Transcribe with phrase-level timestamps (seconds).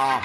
[0.00, 0.20] A.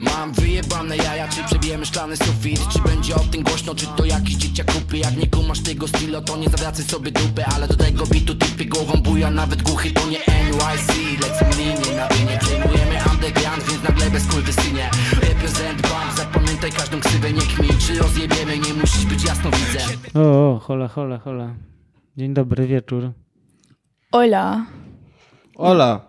[0.00, 4.34] Mam wyjebane jaja, czy przebijemy szklany sufit Czy będzie o tym głośno, czy to jakiś
[4.34, 8.06] dzieciak kupy Jak nie kumasz tego stylu, to nie zawracaj sobie dupy Ale do tego
[8.06, 13.62] bitu typy głową buja, nawet głuchy to nie NYC Lecą linie na linie, przejmujemy underground,
[13.70, 19.06] więc nagle bez kurwysynie Represent bump, zapamiętaj każdą ksywę, nie kmin Czy rozjebiemy, nie musisz
[19.06, 19.80] być jasno widzę
[20.20, 21.54] O, o, hola, hola, hola.
[22.16, 23.12] Dzień dobry wieczór.
[24.12, 24.66] Hola.
[25.56, 26.00] Ola,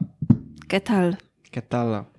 [0.67, 1.17] ¿Qué tal?
[1.51, 2.11] Ketala.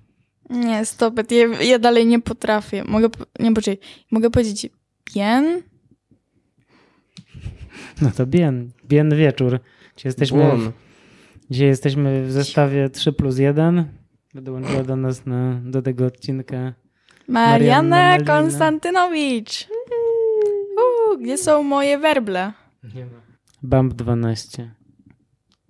[0.49, 1.31] Nie, stop it.
[1.31, 2.83] Ja, ja dalej nie potrafię.
[2.83, 3.87] Mogę, nie, poczekaj.
[4.11, 4.69] Mogę powiedzieć
[5.13, 5.61] bien?
[8.01, 9.59] No to bien, bien wieczór.
[9.97, 10.71] Dzisiaj jesteśmy, Błon.
[11.49, 13.85] dzisiaj jesteśmy w zestawie 3 plus 1.
[14.33, 16.73] Dołączyła do nas na, do tego odcinka.
[17.27, 18.17] Marianna.
[18.19, 19.67] Konstantynowicz.
[20.77, 22.53] Uuu, gdzie są moje werble?
[23.63, 24.71] Bump 12.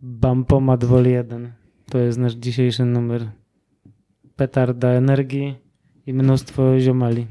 [0.01, 1.53] Bumpomat Vol 1.
[1.89, 3.31] To jest nasz dzisiejszy numer.
[4.35, 5.55] Petarda energii
[6.05, 7.27] i mnóstwo ziomali.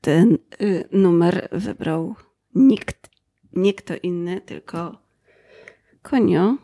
[0.00, 2.14] Ten y, numer wybrał
[2.54, 3.10] nikt,
[3.52, 5.02] nie kto inny, tylko
[6.02, 6.56] Konio.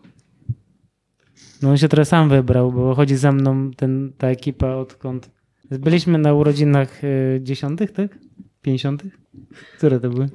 [1.62, 5.31] No on się trochę sam wybrał, bo chodzi za mną ten, ta ekipa odkąd...
[5.70, 8.19] Byliśmy na urodzinach y, dziesiątych, tak?
[8.62, 9.20] Pięćdziesiątych?
[9.77, 10.28] Które to były?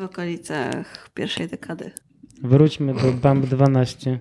[0.00, 1.90] w okolicach pierwszej dekady.
[2.42, 4.20] Wróćmy do Bump 12.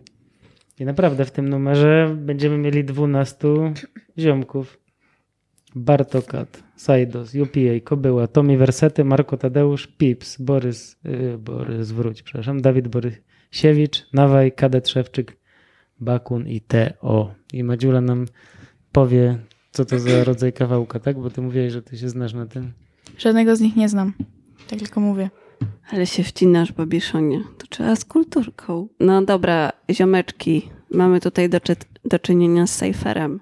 [0.80, 3.48] I naprawdę w tym numerze będziemy mieli 12
[4.18, 4.80] ziomków.
[5.76, 12.88] Bartokat, Saidos, UPA, Kobyła, Tomi Wersety, Marko Tadeusz, Pips, Borys, yy, Borys, wróć, przepraszam, Dawid
[12.88, 15.38] Borysiewicz, Nawaj, Kadet Szewczyk,
[16.00, 17.34] Bakun i T.O.
[17.54, 18.26] I Madziula nam
[18.92, 19.38] powie,
[19.72, 21.20] co to za rodzaj kawałka, tak?
[21.20, 22.72] Bo ty mówiłeś, że ty się znasz na tym.
[23.18, 24.14] Żadnego z nich nie znam.
[24.70, 25.30] Tak tylko mówię.
[25.92, 27.44] Ale się wcinasz, Babiszonie.
[27.58, 28.88] To trzeba z kulturką.
[29.00, 30.70] No dobra, ziomeczki.
[30.92, 33.40] Mamy tutaj do, czy- do czynienia z Cypherem.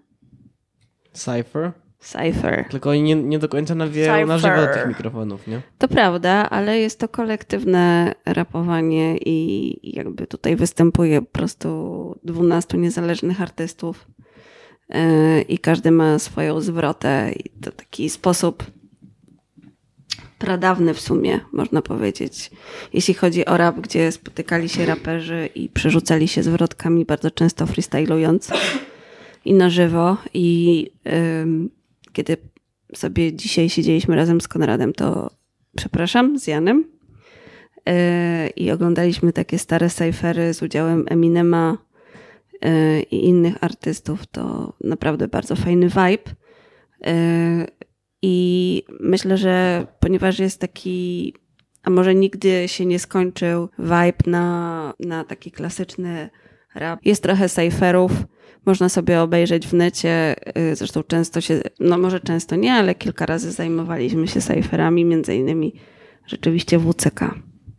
[1.14, 1.72] Cypher?
[2.00, 2.66] Cypher.
[2.70, 5.62] Tylko oni nie, nie do końca nawijają na żywo do tych mikrofonów, nie?
[5.78, 13.42] To prawda, ale jest to kolektywne rapowanie i jakby tutaj występuje po prostu 12 niezależnych
[13.42, 14.08] artystów
[14.90, 18.64] Yy, i każdy ma swoją zwrotę i to taki sposób
[20.38, 22.52] pradawny w sumie, można powiedzieć.
[22.94, 28.52] Jeśli chodzi o rap, gdzie spotykali się raperzy i przerzucali się zwrotkami, bardzo często freestylując
[29.46, 30.90] i na żywo i
[31.42, 31.70] ym,
[32.14, 32.38] kiedy
[32.96, 35.32] sobie dzisiaj siedzieliśmy razem z Konradem, to
[35.76, 36.86] przepraszam, z Janem
[37.86, 37.94] yy,
[38.50, 41.78] i oglądaliśmy takie stare cyfery z udziałem Eminema
[42.62, 46.32] yy, i innych artystów, to naprawdę bardzo fajny vibe.
[47.02, 47.68] Yy,
[48.22, 51.34] I myślę, że ponieważ jest taki,
[51.84, 56.30] a może nigdy się nie skończył vibe na, na taki klasyczny
[56.76, 58.12] rap, jest trochę cyferów,
[58.66, 60.36] można sobie obejrzeć w necie.
[60.72, 65.36] y, Zresztą często się, no może często nie, ale kilka razy zajmowaliśmy się cyferami, między
[65.36, 65.74] innymi
[66.28, 67.20] rzeczywiście WCK.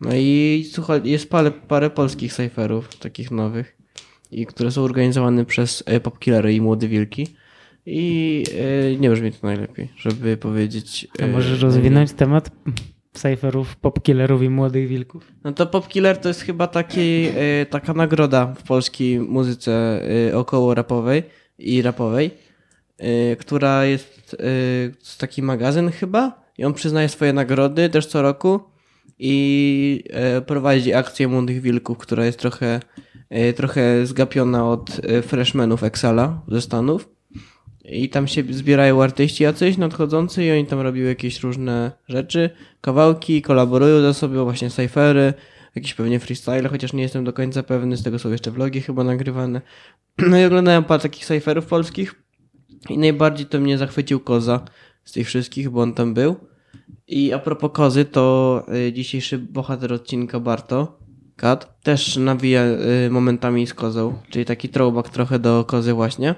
[0.01, 3.77] No i słuchaj, jest parę, parę polskich cypherów, takich nowych,
[4.31, 7.27] i które są organizowane przez e, Popkillery i Młode Wilki.
[7.91, 8.45] I
[8.93, 11.09] e, nie brzmi to najlepiej, żeby powiedzieć...
[11.21, 12.51] A e, możesz rozwinąć temat
[13.13, 15.33] cyferów, popkillerów i młodych wilków?
[15.45, 20.75] No to Popkiller to jest chyba taki, e, taka nagroda w polskiej muzyce e, około
[20.75, 21.23] rapowej
[21.59, 22.31] i rapowej,
[22.99, 24.45] e, która jest e,
[24.99, 28.61] jest taki magazyn chyba i on przyznaje swoje nagrody też co roku
[29.19, 32.81] i e, prowadzi akcję Młodych Wilków, która jest trochę,
[33.31, 37.18] e, trochę zgapiona od e, freshmanów Excela ze Stanów.
[37.91, 42.51] I tam się zbierają artyści jacyś nadchodzący i oni tam robią jakieś różne rzeczy,
[42.81, 45.35] kawałki, kolaborują ze sobą, właśnie cyfery,
[45.75, 49.05] jakieś pewnie freestyle, chociaż nie jestem do końca pewny, z tego są jeszcze vlogi chyba
[49.05, 49.61] nagrywane.
[50.31, 52.15] No i oglądałem parę takich cyferów polskich
[52.91, 54.65] i najbardziej to mnie zachwycił Koza
[55.05, 56.37] z tych wszystkich, bo on tam był.
[57.07, 60.99] I a propos Kozy, to y, dzisiejszy bohater odcinka Barto,
[61.37, 66.35] Kat, też nawija y, momentami z Kozą, czyli taki throwback trochę do Kozy właśnie.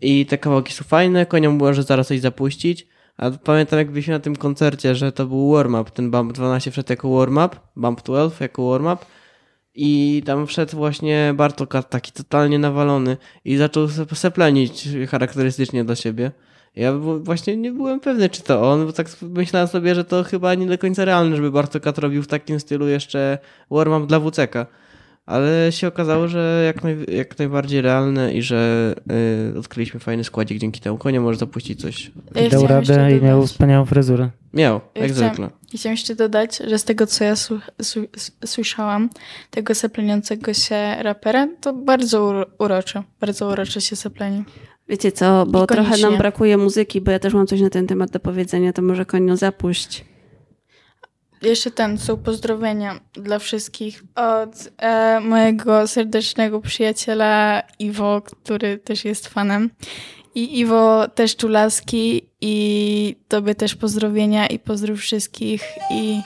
[0.00, 2.86] I te kawałki są fajne, koniom było, że zaraz coś zapuścić.
[3.16, 6.92] A pamiętam jak byliśmy na tym koncercie, że to był warm-up, ten Bump 12 wszedł
[6.92, 9.04] jako warm-up, Bump 12 jako warm-up.
[9.74, 16.30] I tam wszedł właśnie Bartokat taki totalnie nawalony i zaczął se- seplenić charakterystycznie do siebie.
[16.76, 20.54] Ja właśnie nie byłem pewny, czy to on, bo tak myślałem sobie, że to chyba
[20.54, 23.38] nie do końca realne, żeby Bartokat robił w takim stylu jeszcze
[23.70, 24.54] warm-up dla WCK.
[25.26, 28.94] Ale się okazało, że jak, naj, jak najbardziej realne i że
[29.54, 30.98] y, odkryliśmy fajny składzik dzięki temu.
[30.98, 32.10] Konie może zapuścić coś.
[32.34, 34.30] Ja Dał radę i miał wspaniałą fryzurę.
[34.54, 35.50] Miał, Ja jak chciałam- zwykle.
[35.72, 38.06] I chciałam jeszcze dodać, że z tego, co ja su- su-
[38.44, 39.10] słyszałam,
[39.50, 43.02] tego sepleniącego się rapera, to bardzo uro- urocze.
[43.20, 44.44] Bardzo urocze się sepleni.
[44.88, 48.10] Wiecie co, bo trochę nam brakuje muzyki, bo ja też mam coś na ten temat
[48.10, 50.04] do powiedzenia, to może koniu zapuść.
[51.44, 59.28] Jeszcze ten, są pozdrowienia dla wszystkich od e, mojego serdecznego przyjaciela Iwo, który też jest
[59.28, 59.70] fanem.
[60.34, 66.20] I Iwo też czulaski i tobie też pozdrowienia i pozdrów wszystkich i,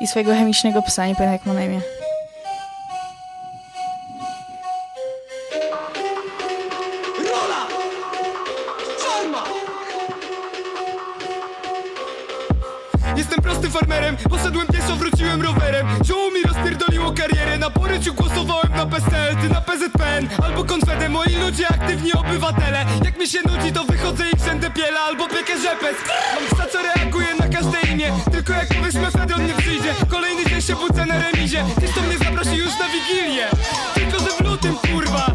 [0.00, 1.97] i swojego chemicznego psa, nie pamiętam jak ma na imię.
[14.28, 15.86] Poszedłem pieszo, wróciłem rowerem.
[16.04, 21.36] Zioło mi rozpierdoliło karierę, na poryciu głosowałem na PSL Ty na PZPN, albo konfedę, moi
[21.36, 22.84] ludzie aktywni obywatele.
[23.04, 25.96] Jak mi się nudzi, to wychodzę i wszędę piela, albo piekę rzepes
[26.34, 29.94] Mam psa, co reaguje na każde imię, tylko jak powiesz mefedron nie przyjdzie.
[30.10, 33.48] Kolejny dzień się budzę na remizie, tyś to mnie zaprosi już na Wigilię.
[33.94, 35.26] Tylko, że w lutym, kurwa,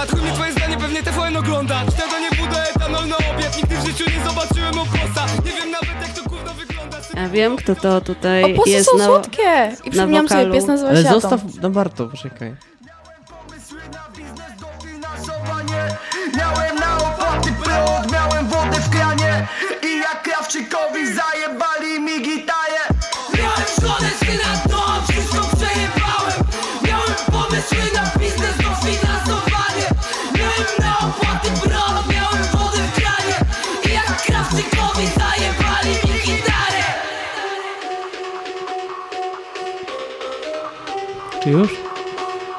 [0.00, 4.24] mnie twoje zdanie, pewnie TVN ogląda Śniadanie budę, etanol na obiad, nigdy w życiu nie
[4.24, 8.70] zobaczyłem oposa Nie wiem nawet jak to gówno wygląda Ja wiem, kto to tutaj Opusy
[8.70, 9.04] jest są na...
[9.04, 9.72] słodkie!
[9.84, 11.20] I przypomniałam sobie, pies nazywa Ale się Atom.
[11.20, 12.54] zostaw, no Barto, poczekaj.
[13.28, 15.96] Pomysły na biznes, dofinansowanie
[16.38, 19.46] Miałem na opłaty prąd, miałem wodę w kranie
[19.82, 22.80] I jak Krawczykowi zajebali mi gitarę
[23.38, 24.10] Miałem żonę,
[41.52, 41.70] już?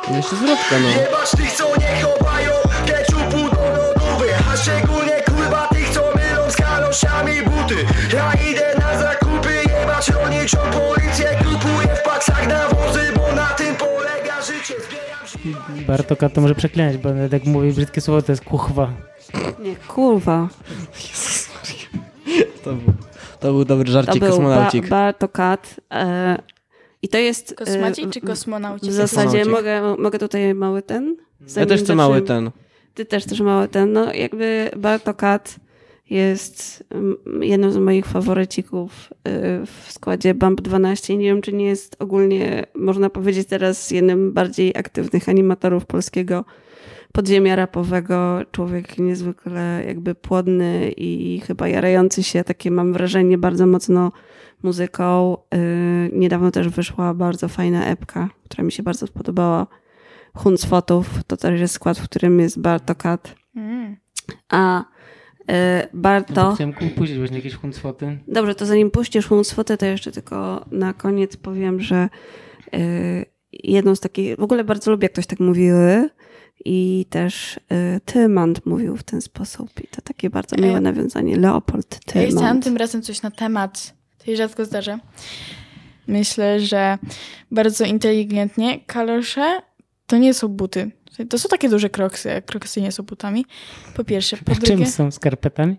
[0.09, 0.89] No jeszcze zwrotka, no.
[0.89, 2.51] Jebać tych, co nie chowają
[2.85, 3.93] Keczupu do
[4.53, 6.55] A szczególnie kurwa tych, co mylą z
[7.49, 13.75] buty Ja idę na zakupy Jebać rolniczą policję Kupuję w paksach nawozy Bo na tym
[13.75, 18.31] polega życie Zbieram się Bartoka to może przeklinać, bo nawet jak mówi brzydkie słowo, to
[18.31, 18.89] jest kuchwa.
[19.59, 20.49] Nie, kurwa.
[22.63, 22.93] To był,
[23.39, 24.89] to był dobry To żarcik, był ba kosmonaucik.
[24.89, 25.79] Bartokat.
[25.91, 26.37] E,
[27.03, 27.51] I to jest...
[27.51, 28.89] e, Kosmaci czy kosmonauci?
[28.89, 31.15] W zasadzie mogę, mogę tutaj mały ten?
[31.55, 32.51] Ja też chcę mały ten.
[32.93, 33.93] Ty też też mały ten.
[33.93, 35.55] No jakby Bartokat
[36.09, 41.17] jest mm, jednym z moich faworycików y, w składzie Bump 12.
[41.17, 46.45] Nie wiem, czy nie jest ogólnie, można powiedzieć teraz, jednym bardziej aktywnych animatorów polskiego
[47.11, 48.41] podziemia rapowego.
[48.51, 54.11] Człowiek niezwykle jakby płodny i chyba jarający się, takie mam wrażenie, bardzo mocno
[54.63, 55.37] muzyką.
[55.53, 59.67] Y, Niedawno też wyszła bardzo fajna epka, która mi się bardzo spodobała.
[60.35, 63.35] Huncwotów, to też jest skład, w którym jest Bartokat.
[63.55, 63.97] Mm.
[64.49, 64.83] A y,
[65.93, 66.53] Barto...
[66.53, 68.19] Chciałem puścić właśnie jakieś huncwoty.
[68.27, 72.09] Dobrze, to zanim puścisz Huncwotę, to jeszcze tylko na koniec powiem, że
[72.73, 74.35] y, jedną z takich...
[74.37, 76.09] W ogóle bardzo lubię, jak ktoś tak mówiły
[76.65, 77.59] i też y,
[78.05, 81.37] Tymant mówił w ten sposób i to takie bardzo miłe E, nawiązanie.
[81.37, 84.02] Leopold Ja chciałam tym razem coś na temat.
[84.25, 84.99] To się rzadko zdarza.
[86.07, 86.97] Myślę, że
[87.51, 89.61] bardzo inteligentnie kalosze
[90.07, 90.91] to nie są buty.
[91.29, 93.45] To są takie duże kroksy, a kroksy nie są butami.
[93.95, 94.37] Po pierwsze.
[94.37, 95.75] Po A drugie, czym są skarpetami?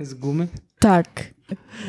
[0.00, 0.48] Z gumy?
[0.78, 1.34] tak.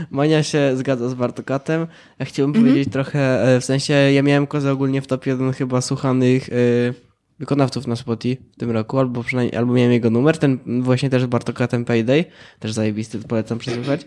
[0.09, 1.87] Mania się zgadza z Bartokatem.
[2.19, 2.65] Ja chciałbym Mhm.
[2.73, 6.53] powiedzieć trochę, e, w sensie ja miałem kozę ogólnie w top 1 chyba słuchanych e,
[7.39, 11.23] wykonawców na Spotify w tym roku, albo przynajmniej, albo miałem jego numer, ten właśnie też
[11.23, 12.25] z Bartokatem Payday,
[12.59, 14.01] też zajebisty, polecam przesłuchać.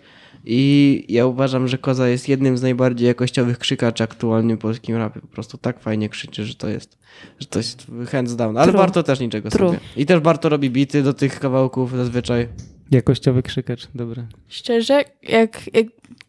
[0.44, 5.20] I ja uważam, że Koza jest jednym z najbardziej jakościowych krzykaczy aktualnie w polskim rapie.
[5.20, 6.98] Po prostu tak fajnie krzyczy, że to jest,
[7.38, 8.56] że to jest hands down.
[8.56, 8.80] Ale True.
[8.80, 9.68] Barto też niczego True.
[9.68, 9.80] sobie.
[9.96, 12.48] I też Barto robi bity do tych kawałków zazwyczaj.
[12.90, 14.26] Jakościowy krzykacz, dobra.
[14.48, 15.86] Szczerze, jak, jak,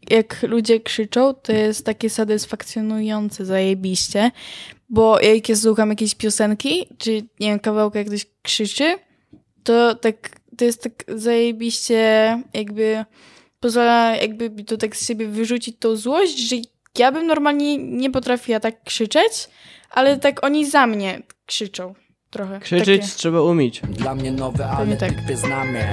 [0.09, 4.31] jak ludzie krzyczą, to jest takie satysfakcjonujące zajebiście,
[4.89, 8.95] bo jak ja słucham jakiejś piosenki, czy nie wiem, kawałka jak ktoś krzyczy,
[9.63, 13.05] to tak, to jest tak zajebiście jakby
[13.63, 16.55] pozwala jakby to tak z siebie wyrzucić tą złość, że
[16.97, 19.49] ja bym normalnie nie potrafiła tak krzyczeć,
[19.89, 21.93] ale tak oni za mnie krzyczą
[22.33, 22.59] trochę.
[22.59, 23.17] Krzyczeć Takie.
[23.17, 23.81] trzeba umieć.
[23.89, 25.09] Dla mnie nowe, ale tak.
[25.09, 25.83] typy znamy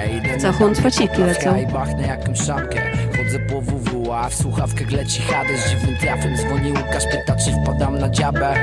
[0.59, 1.57] huncwaciki tamtą lecą?
[1.57, 2.83] I bachnę jakąś szamkę
[3.17, 7.99] Chodzę po WW, a w słuchawkach leci Hades Dziwnym trafem dzwoni Łukasz, pyta czy wpadam
[7.99, 8.55] na dziabę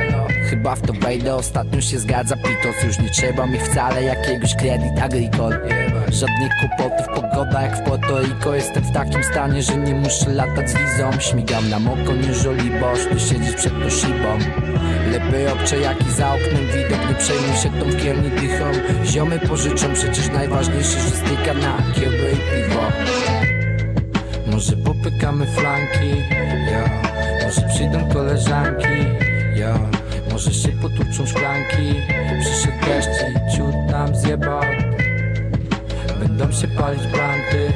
[0.49, 4.99] Chyba w to wejdę, ostatnio się zgadza Pitos Już nie trzeba mi wcale jakiegoś kredyt
[5.01, 5.59] agricol
[6.11, 10.69] Żadnych kłopotów, pogoda jak w Puerto Rico Jestem w takim stanie, że nie muszę latać
[10.69, 14.37] z wizą Śmigam na moko, nie żoli boż Tu siedzieć przed Toshibą
[15.11, 17.09] Lepiej obcze jaki za oknem widok.
[17.09, 18.65] Nie przejmuj się tą w kielni dychą.
[19.05, 22.81] Ziomy pożyczą, przecież najważniejsze, że styka na kiełbę i piwo.
[24.51, 26.23] Może popykamy flanki,
[26.71, 26.89] ja
[27.45, 29.05] Może przyjdą koleżanki,
[29.55, 29.79] ja
[30.31, 31.95] Może się potłuczą szklanki.
[32.41, 34.61] Przyszedł deszcz i ciut nam zjebał.
[36.19, 37.73] Będą się palić planty,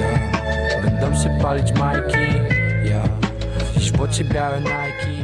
[0.00, 2.40] ja Będą się palić majki,
[2.84, 3.02] ja
[3.78, 5.19] Dziś w białe Nike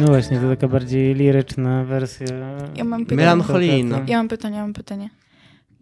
[0.00, 2.26] No właśnie, to taka bardziej liryczna wersja.
[2.76, 3.16] Ja mam pytanie.
[3.16, 4.04] Melancholijna.
[4.06, 5.10] Ja mam pytanie, ja mam pytanie.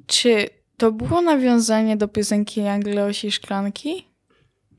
[0.07, 4.07] Czy to było nawiązanie do piosenki Angleosi Szklanki?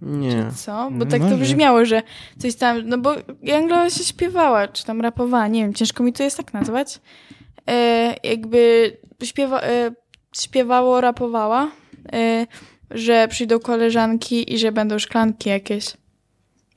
[0.01, 0.51] Nie.
[0.55, 0.89] Co?
[0.91, 2.01] Bo tak to brzmiało, że
[2.37, 3.15] coś tam, no bo
[3.55, 6.99] Anglo się śpiewała, czy tam rapowała, nie wiem, ciężko mi to jest tak nazwać.
[7.69, 8.91] E, jakby
[9.23, 9.91] śpiewa, e,
[10.41, 11.71] śpiewało, rapowała,
[12.13, 12.47] e,
[12.91, 15.85] że przyjdą koleżanki i że będą szklanki jakieś.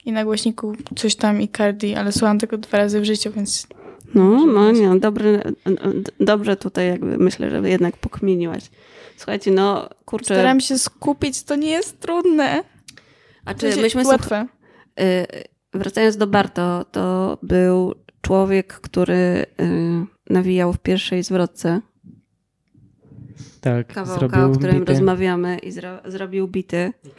[0.05, 3.67] I na głośniku coś tam i Cardi, ale słucham tego dwa razy w życiu, więc
[4.15, 5.43] No, no nie, no, dobry,
[6.21, 8.71] dobrze tutaj jakby myślę, że jednak pokminiłaś.
[9.17, 12.65] Słuchajcie, no kurczę, staram się skupić, to nie jest trudne.
[13.45, 14.47] a czy myśmy łatwe.
[15.01, 15.27] Y,
[15.75, 19.45] Wracając do Barto, to był człowiek, który y,
[20.31, 21.81] nawijał w pierwszej zwrotce
[23.61, 24.93] Tak, kawałka, zrobił o którym bity.
[24.93, 26.93] rozmawiamy i zro, zrobił bity.
[27.05, 27.11] I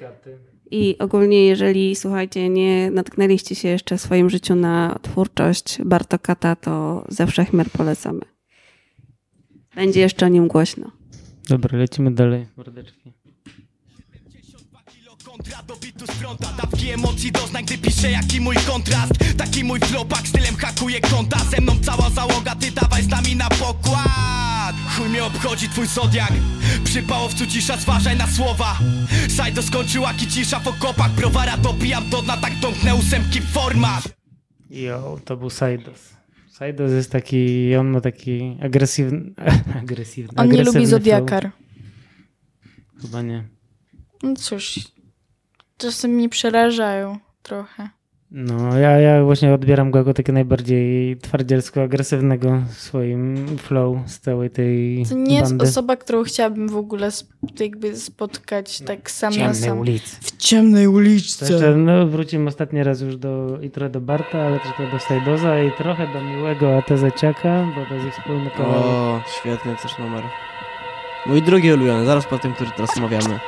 [0.99, 7.27] ogólnie, jeżeli słuchajcie, nie natknęliście się jeszcze w swoim życiu na twórczość Bartokata, to ze
[7.27, 8.21] wszechmiar polecamy.
[9.75, 10.91] Będzie jeszcze o nim głośno.
[11.49, 12.45] Dobra, lecimy dalej.
[12.57, 13.13] Mordeczki.
[15.39, 20.27] Kontra do bitu fronta Dawki emocji doznań, gdy piszę jaki mój kontrast Taki mój flowback
[20.27, 25.23] stylem hakuje konta Ze mną cała załoga, ty dawaj z nami na pokład Chuj mnie
[25.23, 26.31] obchodzi twój zodiak
[26.83, 28.77] Przypałowcu cisza, zważaj na słowa
[29.29, 34.03] Sajdo skończyła cisza w okopach Browara dopijam do dna, tak domknę ósemki format
[34.69, 36.09] Jo, to był Saidos.
[36.51, 39.33] Saidos jest taki, on ma taki agresywny,
[39.81, 41.41] agresywny On nie lubi agresywny Zodiakar.
[41.41, 43.01] flow.
[43.01, 43.43] Chyba nie.
[44.23, 44.79] No cóż,
[45.79, 47.89] czasem mnie przerażają trochę.
[48.31, 54.49] No, ja, ja właśnie odbieram go jako takiego najbardziej twardzielsko-agresywnego w swoim flow z całej
[54.49, 55.63] tej To nie jest bandy.
[55.65, 59.79] osoba, którą chciałabym w ogóle sp- jakby spotkać tak sam na Ciemnej sam.
[59.79, 60.15] ulicy.
[60.21, 61.53] W ciemnej To uliczce.
[61.53, 65.63] jeszcze, no, wrócimy ostatni raz już do, i trochę do Barta, ale trochę do Saidoza
[65.63, 68.85] i trochę do miłego Atezeciaka, bo to jest ich wspólny kawałek.
[68.85, 70.23] O, świetny też numer.
[71.25, 73.39] Mój drugi ulubiony, zaraz po tym, który teraz omawiamy.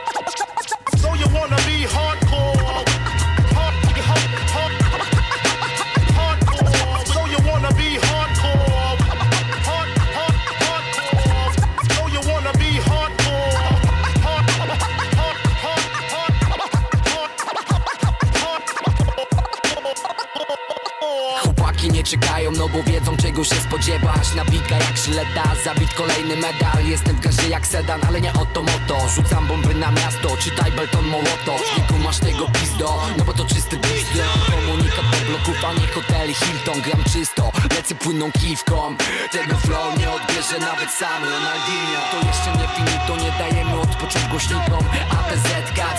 [22.73, 24.35] Bo wiedzą czego się spodziewać.
[24.35, 26.85] Nabika jak żyleta, zabit kolejny medal.
[26.85, 29.09] Jestem w jak sedan, ale nie o to moto.
[29.15, 33.77] Rzucam bomby na miasto, czytaj Belton Mołotow Nie kumasz tego pizdo, no bo to czysty
[33.77, 34.23] pizdo.
[34.51, 36.81] Komunikat do bloków, a nie hoteli Hilton.
[36.81, 38.95] Gram czysto, lecę płynną kiwką.
[39.31, 42.01] Tego flow nie odbierze nawet sam Ronaldinho.
[42.11, 44.83] To jeszcze nie finito, nie dajemy odpocząć głośnikom.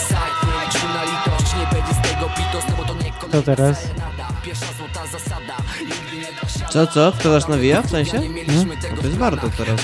[0.08, 1.54] Side, nie na litość.
[1.58, 3.78] Nie będzie z tego pitos, no bo to nie To teraz?
[6.72, 7.12] Co, co?
[7.12, 8.18] Kto nas nawija w sensie?
[8.18, 9.80] Nie mieliśmy tego To jest warto teraz.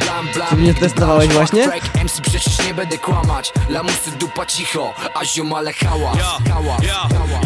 [0.00, 1.68] Blam, blam Ty mnie testowałeś właśnie?
[2.04, 3.52] MC przecież nie będę kłamać.
[3.68, 6.18] Lamusy dupa cicho, a ziomale hałas.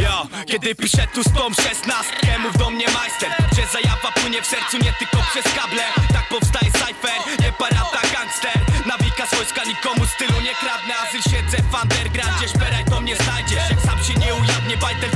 [0.01, 3.31] Ja, Kiedy piszę tu z tą szesnastkę Mów do mnie majster.
[3.57, 5.83] Że zajawa płynie w sercu nie tylko przez kable.
[6.13, 8.59] Tak powstaje cypher, nie parada gangster.
[8.87, 10.95] Nawika z wojska nikomu stylu nie kradnę.
[11.09, 13.71] Azyl siedzę w undergroundzie Szperaj to mnie znajdziesz.
[13.71, 15.11] Jak sam się nie ujawnie bajter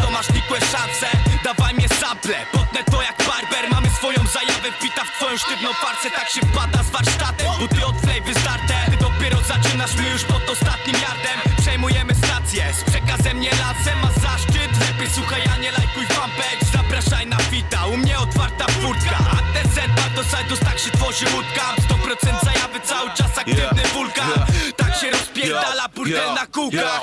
[6.94, 12.62] warsztatem Buty od flej wystarte Ty dopiero zaczynasz, my już pod ostatnim yardem Przejmujemy stację
[12.80, 17.86] z przekazem nie lasem A zaszczyt, lepiej słuchaj, a nie lajkuj fanpage Zapraszaj na fita,
[17.86, 19.18] u mnie otwarta furtka.
[19.36, 19.76] ATZ,
[20.16, 21.74] to Sidus, tak się tworzy łódka.
[21.88, 24.46] 100% zajawy, cały czas aktywny wulkan.
[24.76, 27.02] Tak się rozpierdala burdel na kółkach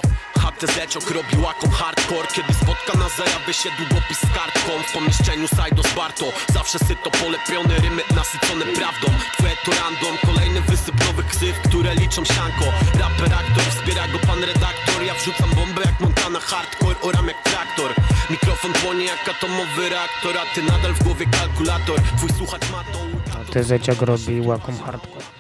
[0.62, 2.28] HTZ robi łakom hardcore.
[2.36, 4.72] Kiedy spotka na zajawie się długopis z kartką.
[4.88, 6.26] W pomieszczeniu Sajdo z Barto.
[6.54, 9.08] Zawsze syto polepione rymy nasycone prawdą.
[9.38, 12.66] Twoje to random, kolejny wysyp nowych ksyw Które liczą sianko.
[13.00, 15.04] Raper aktor, wspiera go pan redaktor.
[15.08, 17.92] Ja wrzucam bombę jak Montana hardcore Oram jak traktor.
[18.30, 22.00] Mikrofon płonie jak atomowy reaktor A ty nadal w głowie kalkulator.
[22.18, 23.00] Twój słuchacz ma tą
[23.42, 25.31] Atezeciak robi łakom hardcore.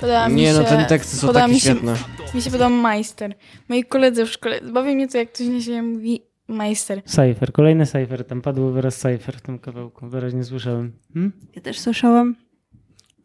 [0.00, 1.96] Podoba mi Nie się, no, ten teksty są podoba takie mi się, świetne.
[2.34, 3.34] Mi się podoba majster.
[3.68, 7.04] Moi koledzy w szkole, bawi mnie to jak ktoś na siebie mówi majster.
[7.04, 10.92] Cypher, kolejny Cypher, tam padł wyraz Cypher w tym kawałku, wyraźnie słyszałem.
[11.14, 11.32] Hmm?
[11.56, 12.36] Ja też słyszałam.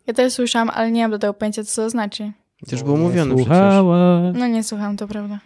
[0.08, 2.32] Ja też słyszałam, ale nie mam do tego pojęcia, co to znaczy.
[2.72, 3.48] Już był mówiony przecież.
[3.48, 4.32] Słuchała.
[4.34, 5.40] No nie słucham, to prawda.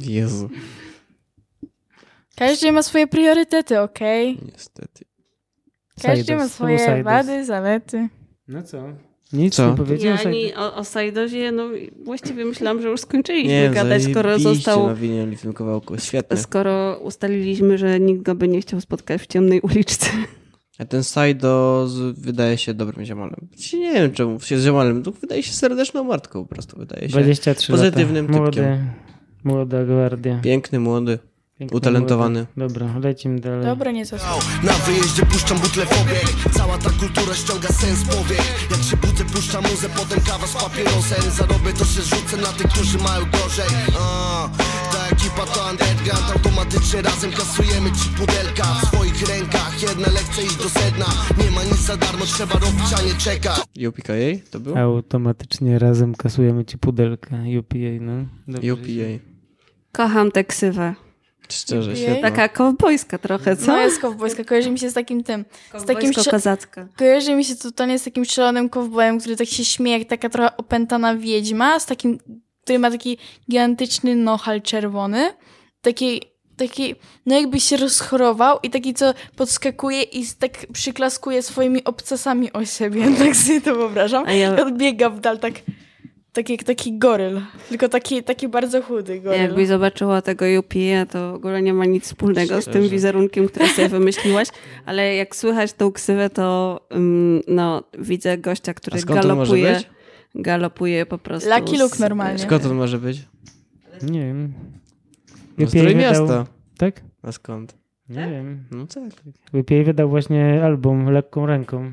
[0.00, 0.50] Jezu,
[2.36, 4.38] Każdy ma swoje priorytety, okej?
[4.52, 5.04] niestety.
[6.02, 8.08] Każdy ma swoje wady, zalety.
[8.48, 8.84] No co?
[9.32, 9.70] Nic Co?
[9.70, 10.12] nie powiedział?
[10.14, 11.68] Ja ani o, o Sajdozie, no
[12.04, 16.36] właściwie myślałam, że już skończyliśmy Nie, gadać, skoro zajebiście został, nawinęli w tym kawałku, świetnie.
[16.36, 20.06] skoro ustaliliśmy, że nikt go by nie chciał spotkać w ciemnej uliczce.
[20.78, 23.48] A ten Sajdo wydaje się dobrym ziomalem.
[23.56, 27.02] Ci Nie wiem czemu się z ziomalem, to wydaje się serdeczną martką po prostu, wydaje
[27.02, 27.08] się.
[27.08, 28.44] 23 pozytywnym lata.
[28.44, 28.64] typkiem.
[28.64, 28.84] Młody,
[29.44, 30.40] młoda gwardia.
[30.42, 31.18] Piękny, młody.
[31.58, 32.46] Piękny, utalentowany.
[32.56, 32.74] młody.
[32.74, 33.64] Dobra, lecimy dalej.
[33.66, 34.16] Dobra, nie za
[34.62, 39.24] Na wyjeździe puszczam butle w obieg Cała ta kultura ściąga sens powiek Jak się budzę
[39.24, 43.66] puszczam muzę, potem kawa z papierosem Zarobię to się rzucę na tych, którzy mają gorzej
[44.00, 44.48] A,
[44.92, 50.56] Ta ekipa to underground Automatycznie razem kasujemy ci pudelka W swoich rękach, jedna lekcja iść
[50.56, 51.06] do sedna
[51.38, 54.14] Nie ma nic za darmo, trzeba robić, a nie czekać UPKA
[54.50, 54.78] to był?
[54.78, 57.36] Automatycznie razem kasujemy ci pudelkę.
[57.60, 58.12] UPA, no.
[58.48, 58.72] Dobrze.
[58.74, 59.24] UPA.
[59.92, 60.94] Kocham tę ksywę.
[61.52, 62.30] Szczerze, świetna.
[62.30, 63.66] Taka kowbojska trochę, co?
[63.66, 65.44] No jest kowbojska, kojarzy mi się z takim tym.
[65.78, 66.88] Z takim kozacka.
[66.98, 70.56] kojarzy mi się totalnie z takim strzelonym kowbojem, który tak się śmieje, jak taka trochę
[70.56, 72.18] opętana wiedźma, z takim,
[72.64, 73.18] który ma taki
[73.50, 75.30] gigantyczny nohal czerwony.
[75.82, 76.22] Taki,
[76.56, 76.94] taki,
[77.26, 83.04] no jakby się rozchorował i taki, co podskakuje i tak przyklaskuje swoimi obcasami o siebie.
[83.18, 84.24] Tak sobie to wyobrażam.
[84.26, 85.54] A ja- I odbiega w dal tak,
[86.34, 87.40] tak jak taki goryl.
[87.68, 89.40] Tylko taki, taki bardzo chudy goryl.
[89.40, 93.68] Jakbyś zobaczyła tego UPA, to w ogóle nie ma nic wspólnego z tym wizerunkiem, który
[93.68, 94.48] sobie wymyśliłaś,
[94.86, 99.80] ale jak słychać tą ksywę, to ym, no, widzę gościa, który galopuje,
[100.34, 101.50] galopuje po prostu.
[101.50, 102.38] Lucky Luke normalnie.
[102.38, 103.28] Skąd on może być?
[104.02, 104.52] Nie wiem.
[105.58, 106.46] No z UPA wydał- miasta.
[106.78, 107.00] Tak?
[107.22, 107.74] A skąd?
[108.08, 108.64] Nie wiem.
[108.70, 109.04] No tak.
[109.52, 111.92] UPA wydał właśnie album Lekką Ręką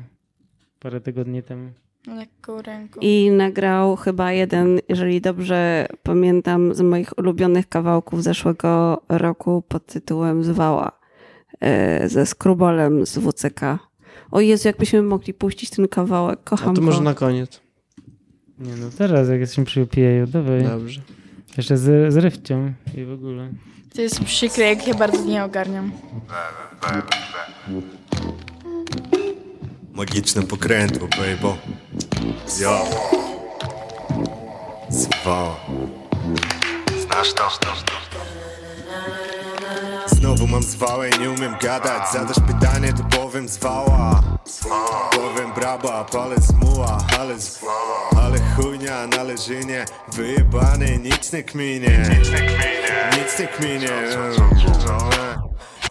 [0.80, 1.70] parę tygodni temu.
[2.06, 3.00] Lekką ręką.
[3.00, 10.44] I nagrał chyba jeden, jeżeli dobrze pamiętam, z moich ulubionych kawałków zeszłego roku pod tytułem
[10.44, 10.92] Zwała
[11.60, 13.60] e, ze Skrubolem z WCK.
[14.30, 16.86] O Jezu, jakbyśmy mogli puścić ten kawałek, A kocham to go.
[16.86, 17.60] może na koniec.
[18.58, 20.62] Nie no, teraz jak jesteśmy przy UPA, dawaj.
[20.64, 21.00] Dobrze.
[21.56, 23.50] Jeszcze z, z rywcią i w ogóle.
[23.94, 25.92] To jest przykre, jak ja bardzo nie ogarniam.
[29.92, 31.58] Magiczne pokrętło, baby.
[32.60, 32.84] Yo.
[34.88, 35.56] Zwała.
[37.02, 37.42] Znasz to?
[40.06, 44.22] Znowu mam zwałę i nie umiem gadać Zadasz pytanie, to powiem zwała
[45.12, 47.34] Powiem braba, palę zmuła Ale,
[48.22, 52.20] ale chujnia należy nie Wyjebany, nic nie kminie
[53.18, 53.88] Nic nie kminie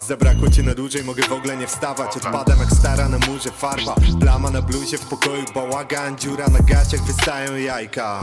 [0.06, 2.16] Zabrakło cię na dłużej, mogę w ogóle nie wstawać.
[2.16, 7.02] Odpadam jak stara na murze farba Plama na bluzie, w pokoju bałagan Dziura na gaciach,
[7.02, 8.20] wystają jajka.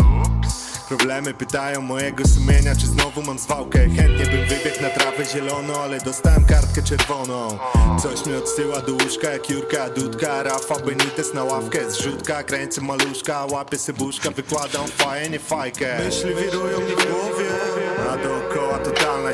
[0.88, 3.80] Problemy pytają mojego sumienia, czy znowu mam zwałkę.
[3.80, 7.58] Chętnie bym wybiegł na trawę zieloną, ale dostałem kartkę czerwoną.
[8.02, 12.44] Coś mnie odsyła do łóżka, jak Jurka Dudka Rafa Benitez na ławkę, zrzutka.
[12.44, 16.00] Kręcę maluszka, łapię sybuszka Wykładam faję, nie fajkę.
[16.06, 17.79] Myśli wirują mi w głowie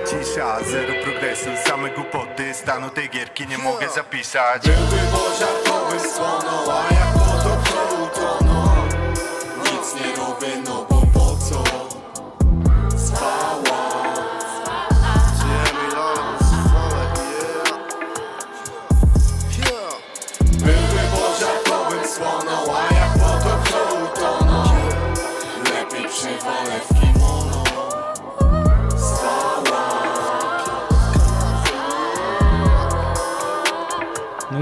[0.06, 4.62] cisza Zero progresu, same głupoty Stanu tej gierki nie mogę zapisać.
[4.64, 7.25] Byłby pożartowy słono, a jak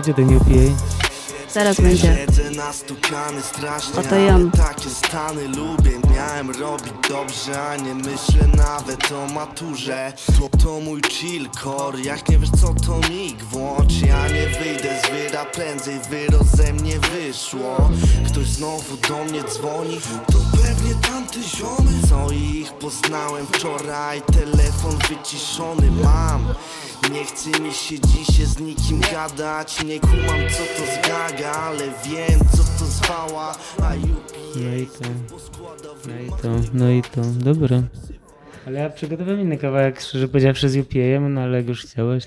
[0.03, 0.83] No idzie ten UPA.
[1.53, 2.25] Zaraz będzie.
[2.55, 5.91] Nastukany strasznie, Oto ale takie stany lubię.
[6.15, 10.13] Miałem robić dobrze, a nie myślę nawet o maturze.
[10.39, 13.93] To, to mój chill core, jak nie wiesz co to mig włącz.
[14.07, 17.89] Ja nie wyjdę z wyra prędzej, wyro ze mnie wyszło.
[18.27, 25.91] Ktoś znowu do mnie dzwoni, to pewnie tamty ziomy Co ich poznałem wczoraj, telefon wyciszony
[25.91, 26.53] mam.
[27.11, 29.83] Nie chce mi się dzisiaj z nikim gadać.
[29.83, 33.95] Nie kumam co to zgaga, ale wiem co to zwała A
[34.55, 35.09] No i to.
[36.07, 36.49] No i to.
[36.73, 37.21] No i to.
[37.21, 37.83] Dobra.
[38.67, 42.23] Ale ja przygotowałem inny kawałek, szczerze powiedziawszy z UPA, no ale jak już chciałeś.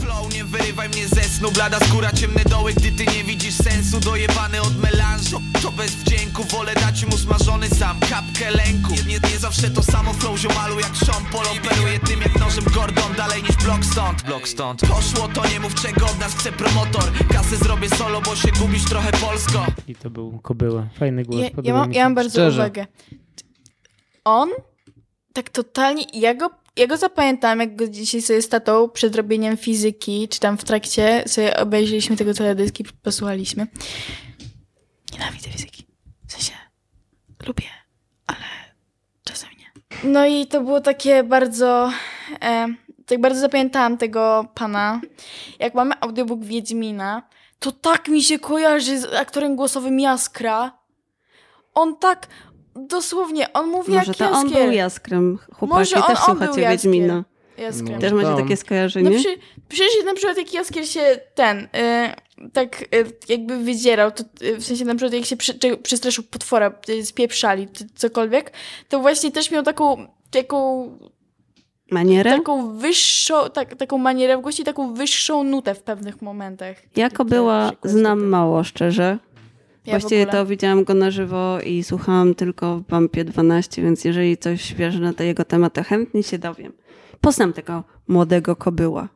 [0.00, 4.00] Flow, nie wyrywaj mnie ze snu Blada skóra, ciemne doły, gdy ty nie widzisz sensu
[4.00, 9.18] Dojebany od melanżu, to bez wdzięku Wolę dać mu smażony sam, kapkę lęku Nie, nie,
[9.32, 13.42] nie zawsze to samo flow ziomalu jak Sean Paul Operuje tym jak nożem Gordon Dalej
[13.42, 17.56] niż blok stąd, blok stąd Poszło to nie mów czego od nas chce promotor Kasy
[17.56, 20.86] zrobię solo, bo się gubisz trochę polsko I to był Kobyła.
[20.98, 21.98] Fajny głos, Ja, podoba ja, mam, mi się.
[21.98, 22.60] ja mam bardzo Szczerze.
[22.62, 22.86] uwagę.
[24.24, 24.48] On
[25.32, 29.56] tak totalnie, ja go ja go zapamiętam, jak go dzisiaj sobie z tatą przed robieniem
[29.56, 33.66] fizyki, czy tam w trakcie sobie obejrzeliśmy tego teledyski, posłuchaliśmy.
[35.12, 35.86] Nienawidzę fizyki.
[36.26, 36.52] W sensie
[37.46, 37.66] lubię,
[38.26, 38.44] ale
[39.24, 39.72] czasem nie.
[40.10, 41.92] No i to było takie bardzo...
[42.42, 42.68] E,
[43.06, 45.00] tak bardzo zapamiętałam tego pana.
[45.58, 47.22] Jak mamy audiobook Wiedźmina,
[47.58, 50.78] to tak mi się kojarzy z aktorem głosowym Jaskra.
[51.74, 52.26] On tak...
[52.76, 55.38] Dosłownie, on mówi Może jak to on był jaskrem.
[55.52, 56.70] Chłopaki Może on- też on słuchacie był Jaskier.
[56.70, 57.24] Wiedźmina.
[57.58, 58.00] Jaskrem.
[58.00, 59.10] Też macie takie skojarzenie?
[59.10, 59.28] No przy,
[59.68, 62.86] przecież na przykład jak Jaskier się ten, y, tak y,
[63.28, 67.06] jakby wydzierał, to, y, w sensie na przykład jak się przy, czy, przestraszył potwora, y,
[67.06, 68.52] spieprzali, czy cokolwiek,
[68.88, 70.88] to właśnie też miał taką, taką,
[71.90, 72.30] Manierę?
[72.30, 76.76] taką wyższą, tak, taką manierę w głosie, i taką wyższą nutę w pewnych momentach.
[76.96, 79.18] Jako była, znam mało, szczerze.
[79.86, 80.32] Ja Właściwie ogóle.
[80.32, 84.98] to widziałam go na żywo i słuchałam tylko w Bumpie 12, więc jeżeli coś wiesz
[84.98, 86.72] na te jego temat, to chętnie się dowiem.
[87.20, 89.08] Poznam tego młodego kobyła.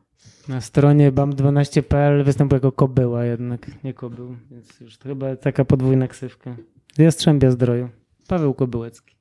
[0.47, 6.07] Na stronie bam12.pl występuje jako kobyła jednak, nie kobył, więc już to chyba taka podwójna
[6.07, 6.55] ksywka.
[6.97, 7.89] Jastrzębia zdroju.
[8.27, 9.15] Paweł Kobyłecki.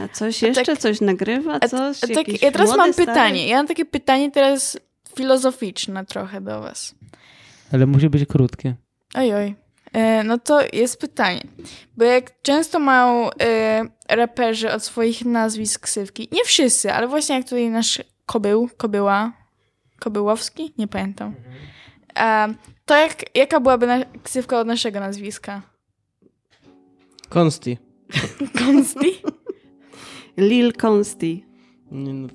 [0.00, 0.64] A coś A jeszcze?
[0.64, 1.60] tak- coś nagrywa?
[1.60, 2.04] Coś?
[2.04, 3.06] a tak, ja teraz mam stary?
[3.06, 4.78] pytanie, ja mam takie pytanie teraz
[5.16, 6.94] filozoficzne trochę do was.
[7.72, 8.74] Ale musi być krótkie.
[9.14, 9.54] Ojoj.
[9.96, 11.40] E, no to jest pytanie.
[11.96, 17.44] Bo jak często mają e, raperzy od swoich nazwisk ksywki, nie wszyscy, ale właśnie jak
[17.44, 19.32] tutaj nasz Kobył, Kobyła,
[19.98, 20.74] Kobyłowski?
[20.78, 21.34] Nie pamiętam.
[22.18, 22.54] E,
[22.84, 25.62] to jak, jaka byłaby na, ksywka od naszego nazwiska?
[27.28, 27.78] Konsti.
[28.64, 29.22] Konsti?
[30.36, 31.44] Lil Consti.
[31.90, 32.34] Nie, no to...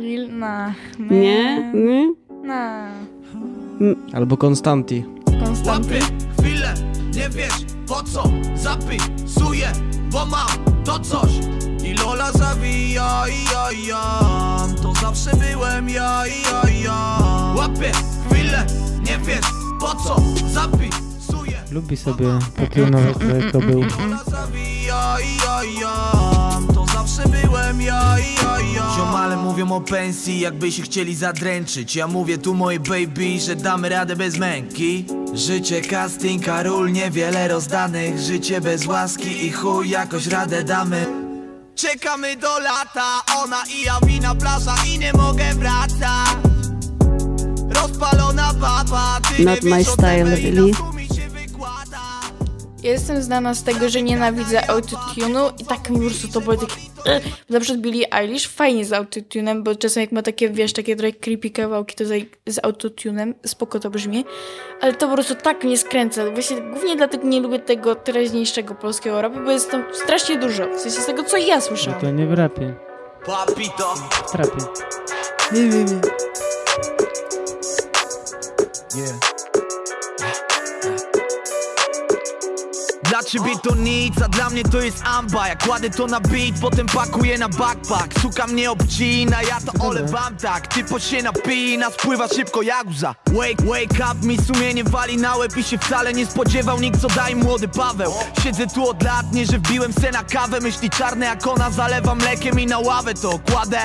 [0.00, 0.74] Lil na.
[0.98, 1.72] Nie?
[1.74, 2.12] Nie?
[2.42, 2.90] Na.
[4.12, 5.04] Albo Konstanti.
[5.44, 5.98] Konstanty.
[6.46, 6.74] Chwilę,
[7.14, 7.54] nie wiesz
[7.86, 9.72] po co Zapisuję,
[10.10, 11.30] bo mam to coś.
[11.84, 14.20] I Lola zawija i ja, ja.
[14.82, 17.18] To zawsze byłem ja i ja, ja.
[17.56, 17.92] Łapie,
[18.30, 18.66] chwilę,
[18.98, 19.46] nie wiesz
[19.80, 20.16] po co
[20.52, 21.62] Zapisuję.
[21.70, 23.80] Lubi sobie potrunować trochę kobył.
[23.80, 26.10] Lola zawija i ja, ja.
[26.12, 26.35] To
[27.06, 28.96] zawsze byłem ja i ja, ja.
[28.96, 31.96] Ziomale mówią o pensji, jakby się chcieli zadręczyć.
[31.96, 35.04] Ja mówię tu mojej baby, że damy radę bez męki.
[35.34, 38.18] Życie casting, Karol, niewiele rozdanych.
[38.18, 41.06] Życie bez łaski i chuj, jakoś radę damy.
[41.74, 46.36] Czekamy do lata, ona i ja wina plaża i nie mogę wracać.
[47.70, 50.70] Rozpalona baba, ty Not nie my wiesz style, really.
[50.70, 52.00] na stu mi się wykłada.
[52.82, 56.56] Ja jestem znana z tego, że nienawidzę autotune'u i tak mi po prostu to było
[56.56, 56.95] takie...
[57.50, 61.12] Na przykład Billie Eilish fajnie z autotunem, bo czasem jak ma takie, wiesz, takie trochę
[61.12, 64.24] creepy kawałki, to z, z autotunem spoko to brzmi,
[64.80, 66.30] ale to po prostu tak mnie skręca.
[66.30, 70.80] Właśnie głównie dlatego nie lubię tego teraźniejszego polskiego rapu, bo jest tam strasznie dużo, w
[70.80, 72.00] sensie z tego, co ja słyszałam.
[72.00, 72.74] to nie w rapie,
[73.26, 74.64] Papito w trapie.
[78.96, 79.25] Dla
[83.26, 86.86] ciebie to nic, a dla mnie to jest amba Ja kładę to na beat, potem
[86.86, 88.20] pakuję na backpack.
[88.20, 90.66] Suka mnie obcina, ja to olewam tak.
[90.66, 93.14] Typo się napina, spływa szybko jak łza.
[93.26, 96.80] Wake, wake up, mi sumienie wali na łeb I się wcale nie spodziewał.
[96.80, 98.12] Nikt co daj młody Paweł.
[98.42, 100.60] Siedzę tu od lat, nie że wbiłem se na kawę.
[100.60, 103.80] Myśli czarne jak ona, zalewam mlekiem i na ławę to kładę.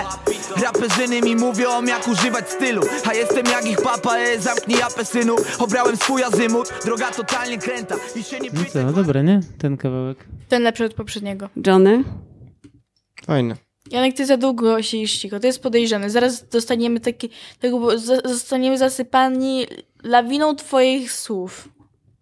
[0.64, 2.82] Raperzyny mi mówią jak używać stylu.
[3.10, 5.36] A jestem jak ich papa, e, zamknij japę synu.
[5.60, 7.96] Obrałem swój azymut, droga totalnie kręta.
[8.16, 9.31] I się nie No co, no dobre, nie?
[9.58, 10.26] Ten kawałek.
[10.50, 11.50] Ten lepszy od poprzedniego.
[11.68, 12.04] Johnny?
[13.26, 13.56] Fajne.
[13.92, 16.10] Janek, ty za długo siedzisz cicho, to jest podejrzane.
[16.10, 19.68] Zaraz dostaniemy taki, tego, zostaniemy zasypani
[20.04, 21.70] lawiną twoich słów.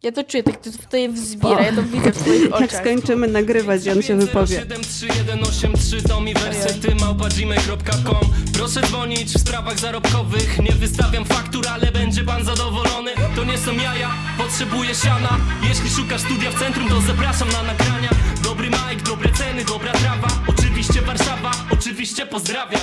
[0.03, 2.81] Ja to czuję, tak to tutaj wzbiera, ja to widzę w twoich Jak oczach.
[2.81, 4.59] skończymy nagrywać on się wypowie.
[4.59, 10.59] 73183 to mi wersety małpa.gmail.com Proszę dzwonić w sprawach zarobkowych.
[10.59, 13.11] Nie wystawiam faktur, ale będzie pan zadowolony.
[13.35, 15.37] To nie są jaja, potrzebuję siana.
[15.69, 18.09] Jeśli szukasz studia w centrum, to zapraszam na nagrania.
[18.43, 20.27] Dobry mic, dobre ceny, dobra trawa.
[20.47, 22.81] Oczywiście Warszawa, oczywiście pozdrawiam.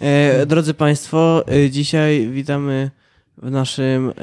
[0.00, 2.90] E, drodzy Państwo, e, dzisiaj witamy
[3.38, 4.14] w naszym, e,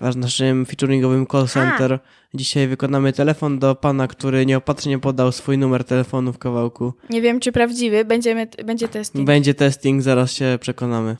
[0.00, 1.98] naszym featuringowym call center.
[2.34, 6.92] Dzisiaj wykonamy telefon do pana, który nieopatrznie podał swój numer telefonu w kawałku.
[7.10, 9.26] Nie wiem, czy prawdziwy, Będziemy, będzie testing.
[9.26, 11.16] Będzie testing, zaraz się przekonamy.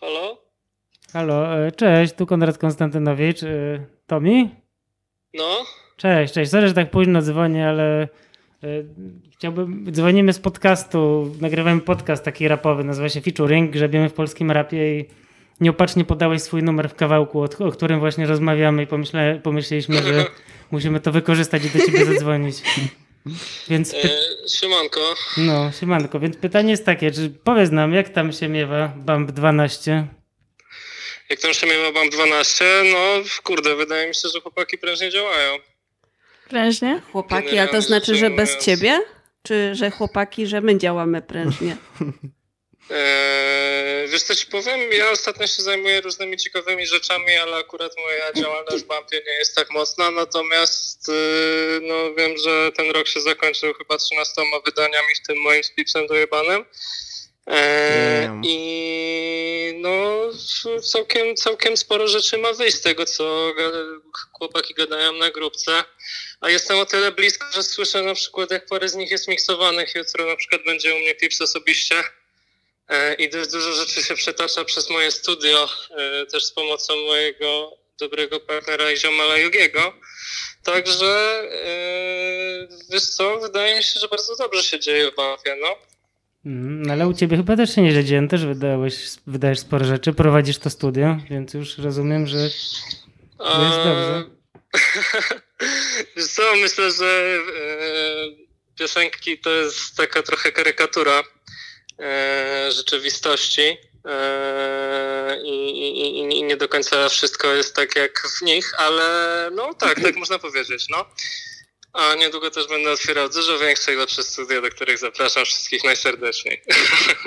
[0.00, 0.38] Halo?
[1.12, 3.42] Halo, e, cześć, tu Konrad Konstantynowicz.
[3.42, 4.54] e, Tomi?
[5.34, 5.56] No?
[5.96, 6.50] Cześć, cześć.
[6.50, 8.08] Sorry, że tak późno dzwonię, ale
[9.32, 9.86] chciałbym.
[9.92, 15.04] Dzwonimy z podcastu, nagrywamy podcast taki rapowy, nazywa się Featuring, grzebiemy w polskim rapie i
[15.60, 20.26] nieopatrznie podałeś swój numer w kawałku, o, którym właśnie rozmawiamy i pomyśle, pomyśleliśmy, że
[20.70, 22.56] musimy to wykorzystać i do ciebie zadzwonić.
[23.68, 24.08] Więc py-
[24.44, 25.00] E, siemanko.
[25.36, 30.06] no, siemanko, więc pytanie jest takie, czy powiedz nam, jak tam się miewa Bump 12?
[31.30, 32.64] Jak tam się miewa BAM 12?
[32.92, 32.98] No
[33.42, 35.56] kurde, wydaje mi się, że chłopaki prężnie działają.
[36.54, 37.02] Prężnie?
[37.12, 39.00] Chłopaki, a to znaczy, że bez ciebie?
[39.42, 41.76] Czy że chłopaki, że my działamy prężnie?
[42.90, 44.92] Eee, wiesz co ci powiem?
[44.92, 49.56] Ja ostatnio się zajmuję różnymi ciekawymi rzeczami, ale akurat moja działalność w Bampie nie jest
[49.56, 55.26] tak mocna, natomiast yy, no wiem, że ten rok się zakończył chyba 13 wydaniami, w
[55.26, 56.64] tym moim z Pipsem dojebanym.
[57.46, 58.42] Damn.
[58.44, 60.30] I no
[60.82, 63.54] całkiem, całkiem sporo rzeczy ma wyjść z tego, co
[64.32, 65.84] chłopaki gadają na grupce.
[66.40, 69.94] A jestem o tyle blisko, że słyszę na przykład, jak parę z nich jest miksowanych.
[69.94, 72.04] Jutro na przykład będzie u mnie Pips osobiście.
[72.88, 77.78] E, I dość dużo rzeczy się przetacza przez moje studio, e, też z pomocą mojego
[77.98, 79.94] dobrego partnera i ziomala Jugiego.
[80.62, 85.93] Także e, wiesz co, wydaje mi się, że bardzo dobrze się dzieje w Banfie, no.
[86.44, 88.94] No ale u ciebie chyba też się nie dzieje, też wydałeś,
[89.26, 94.24] wydajesz sporo rzeczy, prowadzisz to studio, więc już rozumiem, że jest dobrze.
[96.16, 101.22] Wiesz co, myślę, że e, piosenki to jest taka trochę karykatura
[102.00, 108.72] e, rzeczywistości e, i, i- i nie do końca wszystko jest tak jak w nich,
[108.78, 109.04] ale
[109.54, 111.04] no tak, tak można powiedzieć, no.
[111.94, 116.62] A niedługo też będę otwierał dużo większe i lepsze studia, do których zapraszam wszystkich najserdeczniej.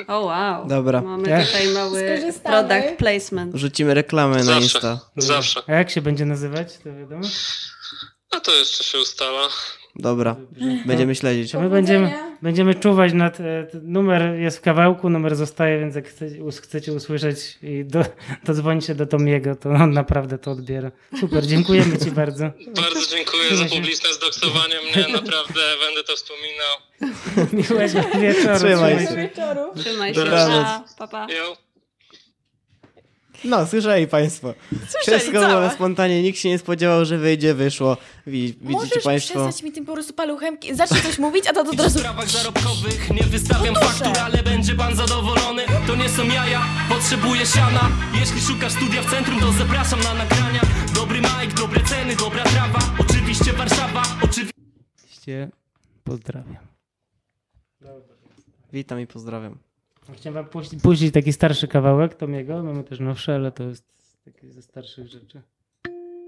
[0.08, 0.67] O wow.
[0.67, 1.01] Dobra.
[1.01, 3.56] Mamy Ja- tutaj mały product placement.
[3.56, 4.99] Rzucimy reklamę na Zawsze, Insta.
[5.17, 5.62] zawsze.
[5.67, 7.27] A jak się będzie nazywać, to wiadomo?
[8.32, 9.47] A to jeszcze się ustala.
[9.99, 10.36] Dobra,
[10.86, 11.51] będziemy śledzić.
[11.51, 13.39] To my będziemy, będziemy czuwać nad...
[13.39, 18.05] e, Numer jest w kawałku, numer zostaje, więc jak chcecie, chcecie usłyszeć i do,
[18.47, 20.91] dodzwonicie do Tomiego, to on naprawdę to odbiera.
[21.19, 22.51] Super, dziękujemy ci bardzo.
[22.75, 26.75] Bardzo dziękuję za publiczne zdoksowanie mnie, naprawdę będę to wspominał.
[27.53, 28.57] Miłego wieczoru.
[28.57, 29.15] Trzymaj trzymaj się.
[29.15, 29.62] Wieczoru.
[29.75, 30.19] Trzymaj się.
[30.19, 30.95] Dobranoc.
[30.97, 31.27] Pa, pa.
[33.43, 34.54] No, słyszeli państwo.
[35.02, 35.47] Wszystko całe.
[35.60, 37.97] było spontanie, nikt się nie spodziewał, że wyjdzie, wyszło.
[38.28, 39.34] Wi- Widzicie Możesz państwo.
[39.45, 40.58] przestać mi tym po prostu paluchem.
[40.73, 41.97] Zacznij coś mówić, a to od razu...
[42.00, 45.63] W sprawach zarobkowych nie wystawiam No faktur, ale będzie pan zadowolony.
[45.88, 47.89] To nie są jaja, potrzebuję siana.
[48.19, 50.62] Jeśli szukasz studia w centrum, to zapraszam na nagrania.
[50.95, 52.80] Dobry mic, dobre ceny, dobra trawa.
[53.00, 54.04] Oczywiście Warszawa.
[54.23, 55.50] Oczywiście
[56.04, 56.58] Pozdrawiam.
[58.73, 59.58] Witam i pozdrawiam.
[60.15, 62.63] Chciałem wam puścić, taki starszy kawałek Tomiego.
[62.63, 63.84] Mamy też nowsze, ale to jest
[64.26, 65.41] taki ze starszych rzeczy.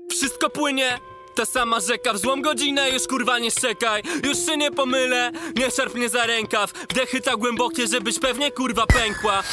[0.09, 0.97] Wszystko płynie,
[1.35, 5.71] ta sama rzeka W złą godzinę już kurwa nie szczekaj Już się nie pomylę, nie
[5.71, 9.43] szarp mnie za rękaw Wdechy tak głębokie, żebyś pewnie kurwa pękła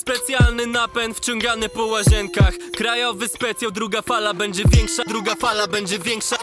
[0.00, 2.54] Specjalny napęd wciągany po łazienkach.
[2.76, 6.36] Krajowy specjał, druga fala będzie większa Druga fala będzie większa.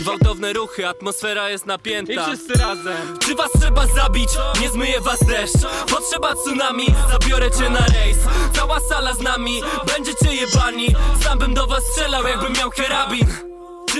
[0.00, 2.12] Gwałtowne ruchy, atmosfera jest napięta.
[2.12, 3.18] I wszyscy razem.
[3.18, 4.28] Czy was trzeba zabić?
[4.60, 5.56] Nie zmyje was deszcz.
[5.90, 8.18] Potrzeba tsunami, zabiorę cię na rejs.
[8.52, 10.94] Cała sala z nami, będziecie jebani.
[11.22, 13.53] Sam bym do was strzelał jakbym miał karabin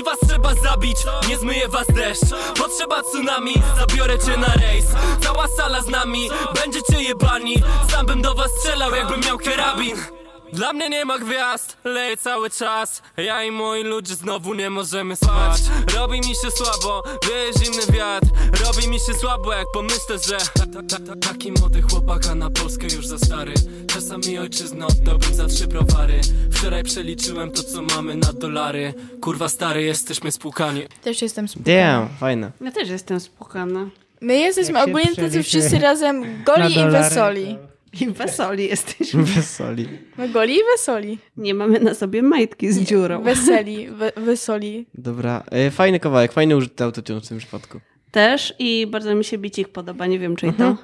[0.05, 0.97] was trzeba zabić?
[1.29, 2.25] Nie zmyje was deszcz.
[2.57, 4.85] Potrzeba tsunami, zabiorę cię na rejs.
[5.21, 6.29] Cała sala z nami,
[6.61, 7.55] będziecie jebani.
[7.89, 12.49] Sam bym do was strzelał jakbym miał karabin dla mnie nie ma gwiazd, leje cały
[12.49, 15.61] czas Ja i moi ludzie znowu nie możemy spać
[15.95, 18.27] Robi mi się słabo, wieje zimny wiatr
[18.65, 22.87] Robi mi się słabo jak pomyślę, że ta, ta, ta, Taki młody chłopaka na Polskę
[22.95, 23.53] już za stary
[23.87, 29.83] Czasami ojczyznę oddałbym za trzy browary Wczoraj przeliczyłem to co mamy na dolary Kurwa stary,
[29.83, 31.81] jesteśmy spłukani Też jestem spokojna.
[31.81, 32.51] Damn, fajne.
[32.61, 33.85] Ja też jestem spokojna.
[34.21, 37.57] My jesteśmy Jak się ogólnie tacy przeliczy wszyscy razem goli i dolary, wesoli.
[38.01, 39.23] I wesoli jesteśmy.
[39.23, 39.87] Wesoli.
[40.17, 41.17] My goli i wesoli.
[41.37, 43.23] Nie mamy na sobie majtki z dziurą.
[43.23, 44.85] Weseli, we, wesoli.
[44.93, 47.79] Dobra, e, fajny kawałek, fajny użyty autotune w tym przypadku.
[48.11, 50.77] Też i bardzo mi się bicik podoba, nie wiem czy i to.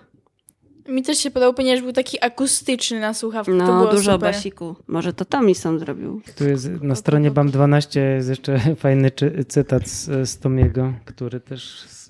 [0.89, 3.57] Mi też się podobał, ponieważ był taki akustyczny na słuchawkach.
[3.57, 4.19] to No, było dużo super.
[4.33, 4.75] basiku.
[4.87, 6.21] Może to Tomi sam zrobił.
[6.37, 11.79] Tu jest na stronie BAM12 jest jeszcze fajny czy, cytat z, z Tomiego, który też
[11.79, 12.07] z,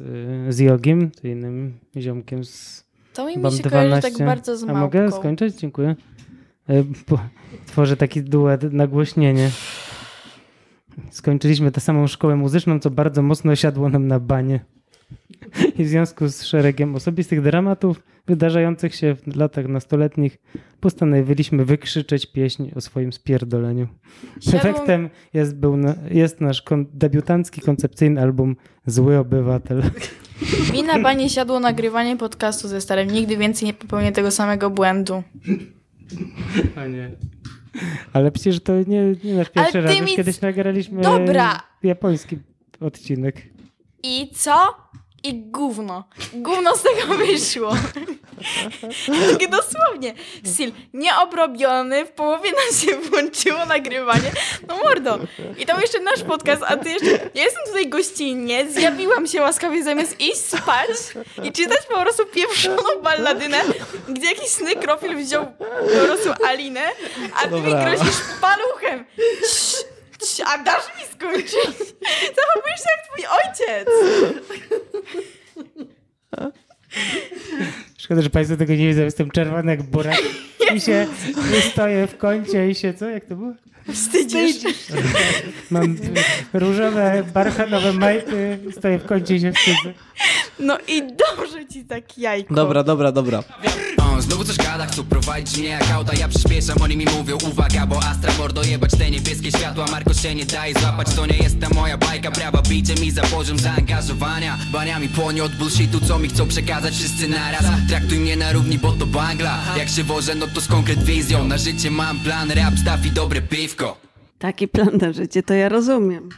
[0.56, 4.12] z Jogiem, to innym ziomkiem z To mi, mi się kojarzy 12.
[4.18, 4.82] tak bardzo z A małpką.
[4.82, 5.56] mogę skończyć?
[5.56, 5.96] Dziękuję.
[6.70, 6.84] E,
[7.66, 9.50] Tworzę taki duet, nagłośnienie.
[11.10, 14.60] Skończyliśmy tę samą szkołę muzyczną, co bardzo mocno siadło nam na banie.
[15.78, 20.38] I w związku z szeregiem osobistych dramatów wydarzających się w latach nastoletnich
[20.80, 23.88] postanowiliśmy wykrzyczeć pieśń o swoim spierdoleniu.
[24.40, 29.84] Siadło- Efektem jest, był na, jest nasz kon, debiutancki koncepcyjny album Zły Obywatel.
[30.74, 33.12] Mi na banie siadło nagrywanie podcastu ze starym.
[33.12, 35.24] Nigdy więcej nie popełnię tego samego błędu.
[36.78, 37.12] O nie.
[38.14, 39.98] Ale przecież to nie, nie nasz pierwszy Ale raz.
[40.00, 41.60] Już mi- kiedyś nagraliśmy Dobra.
[41.84, 42.38] japoński
[42.80, 43.42] odcinek.
[44.04, 44.54] I co?
[45.24, 46.04] I gówno.
[46.34, 47.76] Gówno z tego wyszło.
[49.32, 50.14] Takie dosłownie.
[50.46, 54.32] Styl nieobrobiony, w połowie nam się włączyło nagrywanie.
[54.68, 55.20] No mordo.
[55.58, 57.30] I to był jeszcze nasz podcast, a ty jeszcze...
[57.34, 60.90] Ja jestem tutaj gościnnie, zjawiłam się łaskawie zamiast iść spać
[61.44, 63.62] i czytać po prostu pieprzoną balladynę,
[64.10, 66.90] gdzie jakiś nekrofil wziął po prostu Alinę,
[67.36, 67.86] a ty mi Dobra.
[67.86, 69.06] grozisz paluchem.
[69.50, 70.01] Cii,
[70.46, 71.52] A dasz mi skończyć?
[72.38, 73.88] Zachowujesz się jak twój ojciec.
[77.98, 79.02] Szkoda, że Państwo tego nie widzą.
[79.02, 80.18] Jestem czerwony jak burak.
[80.76, 81.08] I się
[81.72, 82.94] stoję w kącie i się...
[82.94, 83.10] Co?
[83.10, 83.54] Jak to było?
[83.94, 84.56] Wstydzisz.
[85.72, 85.98] Mam
[86.54, 88.60] różowe, barchanowe majty.
[88.78, 89.94] Stoję w kącie i się wstydzę.
[90.60, 92.54] No i dobrze ci tak jajko.
[92.54, 93.44] Dobra, dobra, dobra.
[94.22, 96.14] O, znowu coś gada, chcą prowadzić mnie jak auta.
[96.20, 99.86] Ja przyspieszam, oni mi mówią uwaga Bo Astra mordo jebać te niebieskie światła.
[99.92, 102.32] Marko się nie daje złapać, to nie jest ta moja bajka.
[102.32, 104.58] Brawa bijcie mi za poziom zaangażowania.
[104.72, 107.64] Baniami płonie od bullshitu, co mi chcą przekazać wszyscy naraz.
[107.90, 109.60] Traktuj mnie na równi, bo to bangla.
[109.78, 111.44] Jak się wożę, no to z konkret wizją.
[111.48, 113.98] Na życie mam plan, rap, staw i dobre piwko.
[114.40, 116.30] Taki plan na życie, to ja rozumiem.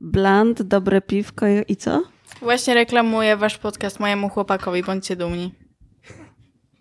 [0.00, 2.02] Bland, dobre piwko i- i co?
[2.42, 5.54] Właśnie reklamuję wasz podcast mojemu chłopakowi, bądźcie dumni.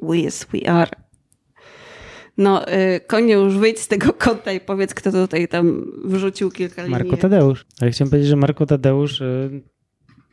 [0.01, 0.91] We yes, we are.
[2.37, 6.83] No, y, konie już wyjdź z tego kąta i powiedz, kto tutaj tam wrzucił kilka
[6.83, 6.97] linii.
[6.97, 7.65] Marko Tadeusz.
[7.81, 9.61] Ale chciałem powiedzieć, że Marko Tadeusz y,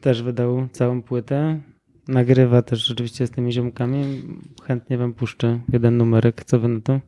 [0.00, 1.60] też wydał całą płytę.
[2.08, 4.22] Nagrywa też oczywiście z tymi ziomkami.
[4.64, 6.44] Chętnie wam puszczę jeden numerek.
[6.44, 7.00] Co wy na to?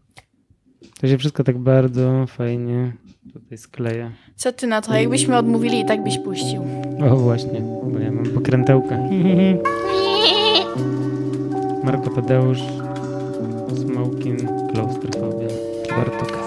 [1.00, 2.92] To się wszystko tak bardzo fajnie
[3.32, 4.12] tutaj skleja.
[4.36, 4.94] Co ty na to?
[4.94, 6.64] Jakbyśmy odmówili i tak byś puścił.
[7.10, 7.60] O właśnie,
[7.92, 9.08] bo ja mam pokrętełkę.
[11.82, 12.60] Marko Tadeusz,
[13.74, 14.36] Smokin,
[14.72, 15.48] Klaustrofobia,
[15.88, 16.39] Bartok.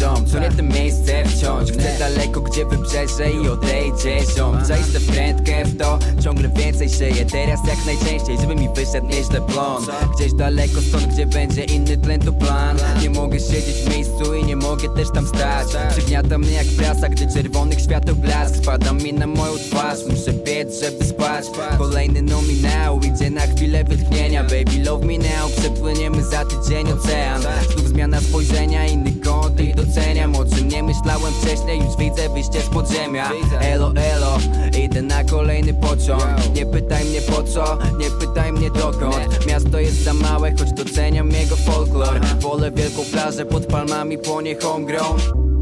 [0.00, 1.72] Ziom, to nie miejsce wciąż.
[1.72, 4.64] Chcę daleko, gdzie wybrzeże i odejdzie ziom.
[4.64, 9.82] Zaiste prędkę w to, ciągle więcej szyję Teraz jak najczęściej, żeby mi wyszedł nieźle plon
[10.16, 12.76] Gdzieś daleko stąd, gdzie będzie inny tlen to plan.
[13.02, 15.66] Nie mogę siedzieć w miejscu i nie mogę też tam stać.
[15.90, 18.56] Przygniata mnie jak prasa, gdy czerwonych świateł blask.
[18.56, 21.44] Spada mi na moją twarz, muszę biec, żeby spać.
[21.78, 24.42] Kolejny nominał, idzie na chwilę wytchnienia.
[24.42, 27.42] Baby love me now, przepłyniemy za tydzień ocean.
[27.72, 32.60] Znów zmiana spojrzenia, inny kąt i doceniam O czym nie myślałem wcześniej, już widzę wyjście
[32.60, 33.30] z podziemia.
[33.60, 34.38] Elo, elo,
[34.84, 36.22] idę na kolejny pociąg.
[36.54, 39.46] Nie pytaj mnie po co, nie pytaj mnie dokąd.
[39.46, 42.20] Miasto jest za małe, choć doceniam jego folklor.
[42.40, 45.20] Wolę wielką plażę pod palmami, płonie homegrown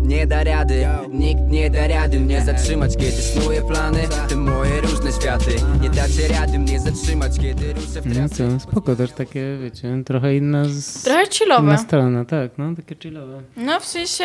[0.08, 5.12] nie da rady, nikt nie da rady mnie zatrzymać Kiedy snuję plany, te moje różne
[5.12, 5.50] światy.
[5.82, 10.02] Nie dacie rady mnie zatrzymać, kiedy ruszę w No trasę co, spoko, też takie, wiecie,
[10.06, 11.02] trochę inna z...
[11.02, 11.62] Trochę chillowe.
[11.62, 13.42] Inna strona, tak, no, takie chillowe.
[13.56, 14.24] No w sensie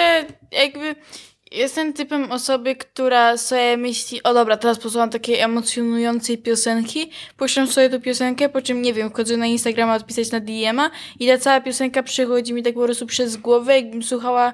[0.52, 0.96] jakby
[1.52, 7.90] jestem typem osoby, która sobie myśli, o dobra, teraz posłucham takiej emocjonującej piosenki, puszczam sobie
[7.90, 11.62] tę piosenkę, po czym nie wiem, wchodzę na Instagrama odpisać na DM-a i ta cała
[11.62, 14.54] piosenka przychodzi mi tak po prostu przez głowę, jakbym słuchała,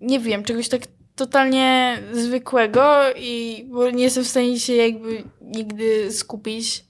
[0.00, 0.82] nie wiem, czegoś tak
[1.16, 6.84] totalnie zwykłego i bo nie jestem w stanie się jakby nigdy skupić.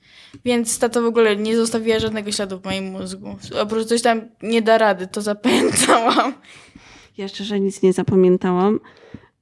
[0.45, 3.37] Więc ta to w ogóle nie zostawiła żadnego śladu w moim mózgu.
[3.61, 6.35] Oprócz coś tam nie da rady, to zapamiętałam.
[7.19, 8.81] Ja szczerze nic nie zapamiętałam,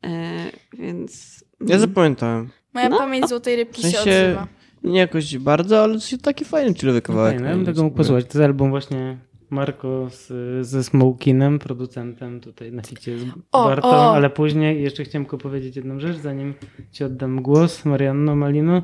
[0.05, 0.09] e,
[0.73, 1.45] więc...
[1.67, 2.51] Ja zapamiętałem.
[2.75, 4.47] Moja No, pamięć złotej W rybki się sensie odzywa.
[4.85, 7.35] nie jakoś bardzo, ale taki fajny chillowy kawałek.
[7.35, 8.25] Fajne, ja bym tego mógł posłuchać.
[8.25, 9.19] To jest album właśnie
[9.53, 10.33] Marko z,
[10.67, 14.15] ze Smokinem, producentem tutaj na ficie z O, Bartą, o.
[14.15, 16.55] ale później jeszcze chciałem tylko powiedzieć jedną rzecz, zanim
[16.93, 18.83] ci oddam głos, Marianno Malino.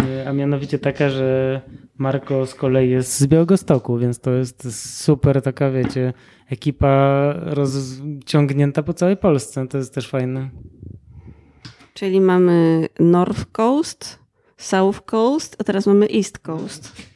[0.00, 1.60] E, A mianowicie taka, że
[1.98, 6.12] Marko z kolei jest z Białegostoku, więc to jest super taka, wiecie,
[6.50, 9.68] ekipa rozciągnięta po całej Polsce.
[9.68, 10.50] To jest też fajne.
[11.94, 14.18] Czyli mamy North Coast,
[14.56, 17.09] South Coast, a teraz mamy East Coast.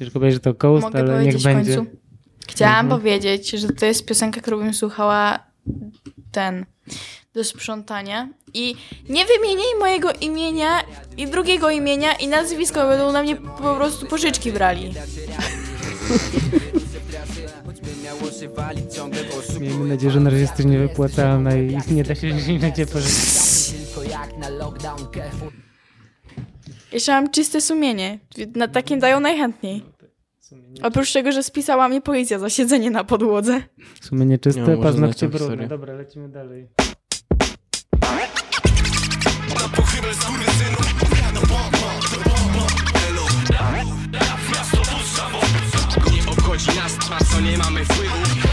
[0.00, 1.76] Ciężko powiedzieć, że to Coast, Mogę ale niech w będzie.
[1.76, 1.90] końcu?
[2.48, 3.00] Chciałam Mhm.
[3.00, 5.38] powiedzieć, że to jest piosenka, którą bym słuchała
[6.32, 6.66] ten
[7.34, 8.74] do sprzątania i
[9.08, 10.68] nie wymieniaj mojego imienia
[11.16, 14.94] i drugiego imienia i nazwiska, bo będą na mnie po prostu pożyczki brali.
[19.60, 23.74] Miejmy nadzieję, że na razie jesteś niewypłacalna i nie da się na cię pożyczyć.
[26.92, 28.18] Jeszcze mam czyste sumienie.
[28.56, 29.82] Na takim dają najchętniej.
[30.82, 33.62] Oprócz tego, że spisała mnie policja za siedzenie na podłodze.
[34.00, 35.66] W sumie nieczyste, Nie, może paznokcie brudne.
[35.68, 36.68] Dobra, lecimy dalej.
[46.12, 48.49] Nie obchodzi nas, na co nie mamy wpływu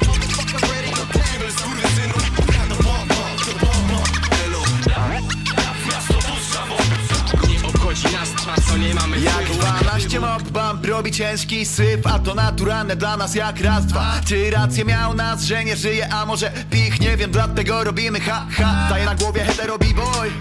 [8.04, 12.08] Nie obchodzi nas, na co nie mamy Jak wpływu 12 mob bump robi ciężki syf
[12.08, 16.14] A to naturalne dla nas jak raz, dwa Czy rację miał nas, że nie żyje
[16.14, 20.32] A może pich, nie wiem, dlatego robimy ha, ha Staje na głowie hetero b-boy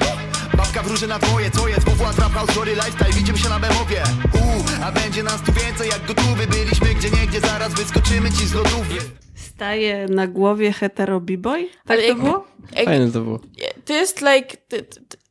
[0.57, 4.03] Babka wróży na twoje, co jest WWA Trap sorry lifestyle, widzimy się na bemowie
[4.35, 8.55] Uuu, a będzie nas tu więcej jak gotowy Byliśmy gdzie niegdzie, zaraz wyskoczymy ci z
[8.55, 8.95] lodówy
[9.35, 11.69] Staje na głowie hetero b-boy?
[11.87, 12.47] Tak Ale to było?
[12.77, 13.41] jak- Fajne to było.
[13.85, 14.57] To jest like...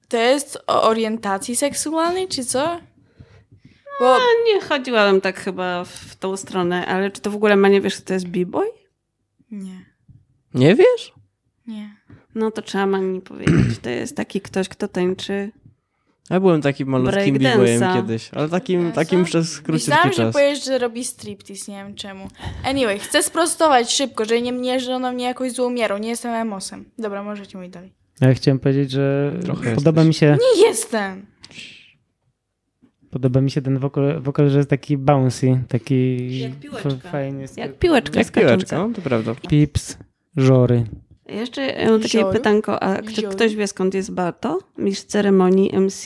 [0.08, 2.80] To, jest o orientacji seksualnej, czy co?
[4.00, 4.20] Bo No,
[4.54, 7.96] nie chodziłam tak chyba w tą stronę, ale czy to w ogóle ma nie wiesz,
[7.96, 8.68] kto to jest b-boy?
[9.52, 9.86] nie,
[10.54, 11.14] Nie wiesz?
[11.68, 11.96] nie.
[12.36, 13.80] No to trzeba Mani powiedzieć.
[13.82, 15.52] To jest taki ktoś, kto tańczy.
[16.30, 20.34] Ja byłem takim malutkim b-boyem kiedyś, ale takim, takim przez króciutki Myślałam, że czas.
[20.34, 22.28] powiesz, że robi striptease, nie wiem czemu.
[22.64, 26.34] Anyway, chcę sprostować szybko, że nie mnie, że ona mnie jakoś złą mierą, nie jestem
[26.34, 26.86] emosem.
[26.98, 27.94] Dobra, możecie mówić dalej.
[28.22, 30.08] Ja chciałem powiedzieć, że Trochę podoba jesteś.
[30.08, 31.26] mi się Nie jestem!
[33.12, 37.10] podoba mi się ten wokal, wokal że jest taki bouncy, taki Jak piłeczka.
[37.12, 37.46] fajnie.
[37.58, 39.36] Jak piłeczka Jak piłeczka, no to prawda.
[39.50, 39.98] Pips,
[40.38, 40.84] żory.
[41.30, 43.30] Jeszcze ja mam takie pytanko, a Żoru?
[43.32, 44.60] ktoś wie skąd jest Barto?
[44.78, 46.06] Mistrz ceremonii, MC,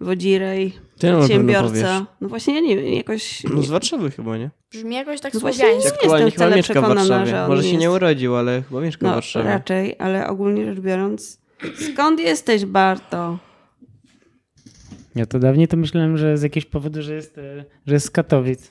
[0.00, 2.06] wodzirej, Ty no, przedsiębiorca.
[2.20, 3.44] No właśnie, ja nie wiem, jakoś...
[3.44, 4.50] No z Warszawy chyba, nie?
[4.70, 5.90] Brzmi jakoś tak No właśnie słowiańsko.
[5.90, 7.30] nie Aktualnie jestem chyba wcale mieszka w przekonana, Warszawie.
[7.30, 7.80] że on Może się jest.
[7.80, 9.48] nie urodził, ale chyba mieszka w No Warszawie.
[9.48, 11.40] raczej, ale ogólnie rzecz biorąc,
[11.92, 13.38] skąd jesteś Barto?
[15.14, 18.10] Ja to dawniej to myślałem, że z jakiegoś powodu, że jest, e, że jest z
[18.10, 18.70] Katowic.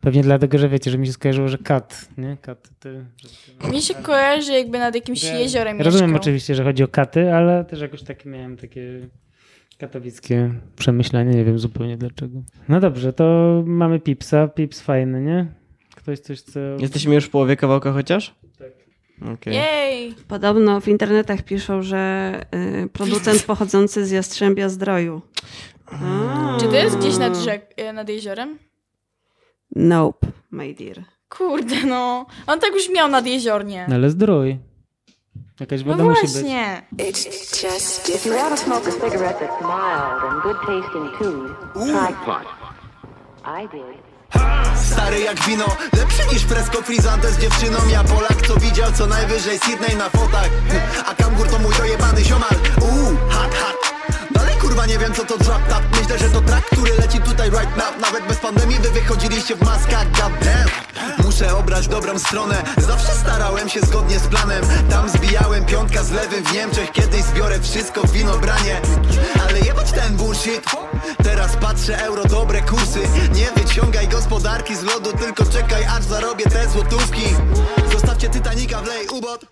[0.00, 2.36] Pewnie dlatego, że wiecie, że mi się skojarzyło, że kat, nie?
[2.42, 3.04] Kat, ty,
[3.72, 6.20] Mi się kojarzy jakby nad jakimś Ja- jeziorem rozumiem mieszkał.
[6.22, 9.08] oczywiście, że chodzi o katy, ale też jakoś tak miałem takie
[9.80, 12.42] katowickie przemyślenie, nie wiem zupełnie dlaczego.
[12.68, 15.46] No dobrze, to mamy Pipsa, Pips fajny, nie?
[15.96, 16.76] Ktoś coś chce...
[16.78, 18.34] Jesteśmy już w połowie kawałka chociaż?
[18.58, 18.68] Tak.
[19.34, 19.54] Okej.
[19.54, 20.14] Jej!
[20.28, 22.32] Podobno w internetach piszą, że
[22.84, 25.22] y, producent pochodzący z Jastrzębia Zdroju.
[25.86, 26.56] A.
[26.60, 28.58] Czy to jest gdzieś nad, rzek, e, nad jeziorem?
[29.76, 31.04] Nope, my dear.
[31.28, 32.26] Kurde, no.
[32.46, 33.86] On tak już miał nad jeziornie.
[33.88, 34.58] No ale zdrój.
[35.60, 36.32] Jakaś No woda musi być.
[36.32, 36.82] właśnie.
[36.98, 37.24] It's
[37.62, 42.14] just if you want to smoke a cigarette that's mild and good tasting too, try
[42.26, 42.44] pot.
[43.62, 44.10] I did.
[44.92, 49.58] Stary jak wino, lepszy niż Fresco Frizante z dziewczyną Ja Polak, co widział co najwyżej
[49.58, 50.48] Sydney na fotach
[51.06, 52.50] A Kangur to mój dojebany ziomal
[52.80, 53.89] Uuu, hot Dalej
[54.70, 57.76] kurwa nie wiem co to drop top Myślę, że to track, który leci tutaj right
[57.76, 58.00] now.
[58.00, 60.70] Nawet bez pandemii wy wychodziliście w maskach God damn
[61.24, 62.62] Muszę obrać dobrą stronę.
[62.76, 64.64] Zawsze starałem się zgodnie z planem.
[64.90, 66.92] Tam zbijałem piątka z lewym w Niemczech.
[66.92, 68.80] Kiedyś zbiorę wszystko w winobranie.
[69.48, 70.64] Ale jebać ten bullshit.
[71.22, 73.00] Teraz patrzę euro, dobre kursy.
[73.34, 77.24] Nie wyciągaj gospodarki z lodu Tylko czekaj aż zarobię te złotówki.
[77.92, 79.46] Zostawcie Titanica, wlej ubot.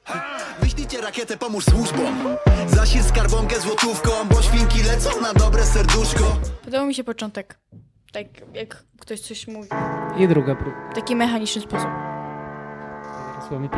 [0.61, 2.37] Wyślijcie rakietę, pomóż służbom.
[2.75, 7.59] Zasil skarbonkę złotówką Bo świnki lecą na dobre serduszko Podobał mi się początek.
[8.13, 9.69] Tak jak ktoś coś mówi.
[10.19, 10.91] I druga próba.
[10.91, 11.91] W taki mechaniczny sposób.
[13.03, 13.69] Teraz mamy.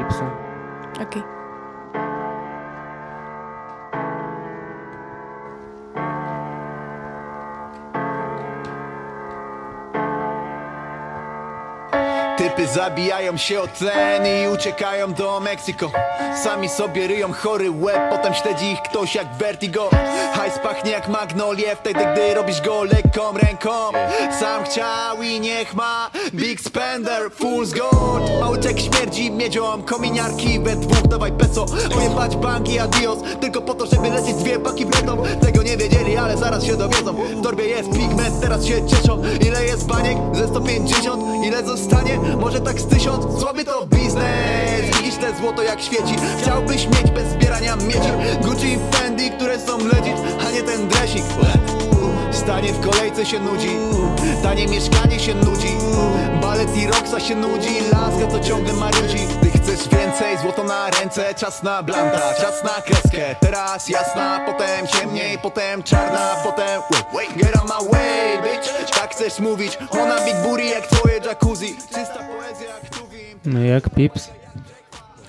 [1.03, 1.40] Okej.
[12.51, 15.91] Typy zabijają się o tlen i uciekają do Meksyko.
[16.43, 19.91] Sami sobie ryją chory łeb, potem śledzi ich ktoś jak vertigo.
[20.35, 23.71] Hajs pachnie jak magnolie, wtedy gdy robisz go lekką ręką.
[24.41, 31.09] Sam chciał i niech ma Big spender, fool's gold Małyczek śmierdzi miedzią, kominiarki we dwóch.
[31.09, 31.67] Dawaj peso,
[31.99, 33.19] ojebać banki, adios.
[33.41, 36.77] Tylko po to, żeby lecieć dwie paki w jedną Tego nie wiedzieli, ale zaraz się
[36.77, 37.13] dowiedzą.
[37.13, 39.23] W torbie jest pigment, teraz się cieszą.
[39.47, 40.19] Ile jest baniek?
[40.33, 42.19] Ze 150 Ile zostanie?
[42.41, 43.41] Może tak z tysiąc?
[43.41, 44.97] Słaby to biznes.
[44.99, 46.15] Widzisz te złoto jak świeci.
[46.43, 48.39] Chciałbyś mieć bez zbierania miedzi.
[48.43, 50.17] Gucci i Fendi, które są legit
[50.49, 51.23] A nie ten dresik.
[52.31, 53.71] Stanie w kolejce się nudzi.
[54.43, 55.77] Tanie mieszkanie się nudzi.
[56.43, 57.71] Balet i Roxa się nudzi.
[57.93, 63.37] Laska to ciągle marudzi chcesz więcej, złoto na ręce Czas na blanta, czas na kreskę.
[63.41, 66.83] Teraz jasna, potem ciemniej Potem czarna, potem
[67.37, 68.91] Get on my way, bitch.
[68.91, 69.79] Tak chcesz mówić?
[69.91, 71.77] Ona big booty jak twoje jacuzzi.
[71.95, 74.29] Czysta poezja jak Tuwim No jak Pips?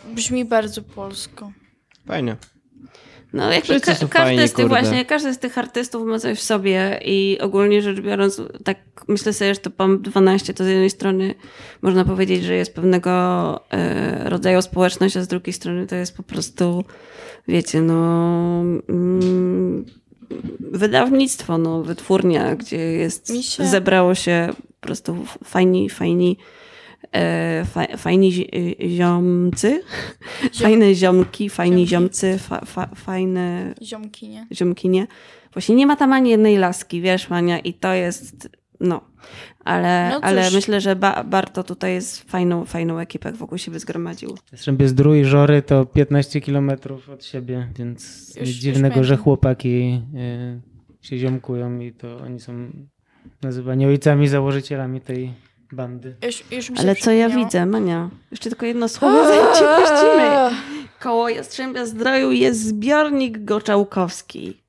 [0.05, 1.51] Brzmi bardzo polsko.
[2.07, 2.35] Fajnie.
[3.33, 4.81] No Wszyscy ka- są każdy fajni, z tych kurde.
[4.81, 8.77] właśnie, każdy z tych artystów ma coś w sobie i ogólnie rzecz biorąc, tak
[9.07, 11.35] myślę sobie, że to PAM 12 to z jednej strony
[11.81, 13.11] można powiedzieć, że jest pewnego
[13.71, 16.83] e, rodzaju społeczność, a z drugiej strony to jest po prostu,
[17.47, 19.85] wiecie, no mm,
[20.59, 26.37] wydawnictwo, no wytwórnia, gdzie jest, się- zebrało się po prostu fajni, fajni
[27.65, 28.49] fa, fajni zi-
[28.95, 29.81] ziomcy,
[30.61, 34.47] fajne ziomki, fajni ziomcy, fa, fa, fajne Ziomki, nie?
[34.53, 35.07] ziomkinie.
[35.53, 38.49] Właśnie nie ma tam ani jednej laski, wiesz, Mania, i to jest,
[38.79, 39.01] no.
[39.65, 44.37] Ale, No ale myślę, że ba, Barto tutaj jest fajną, fajną ekipę wokół siebie zgromadził.
[44.85, 50.01] Zdrój i Żory to 15 kilometrów od siebie, więc Już- nic już dziwnego, że chłopaki
[51.01, 52.69] y, się ziomkują i to oni są
[53.41, 55.31] nazywani ojcami, założycielami tej
[55.71, 56.15] bandy.
[56.25, 58.09] Już, już mi się Ale co ja widzę, Mania?
[58.31, 60.29] Jeszcze tylko jedno słowo, zanim cię puścimy.
[60.99, 64.60] Koło Jastrzębia Zdroju jest zbiornik Goczałkowski.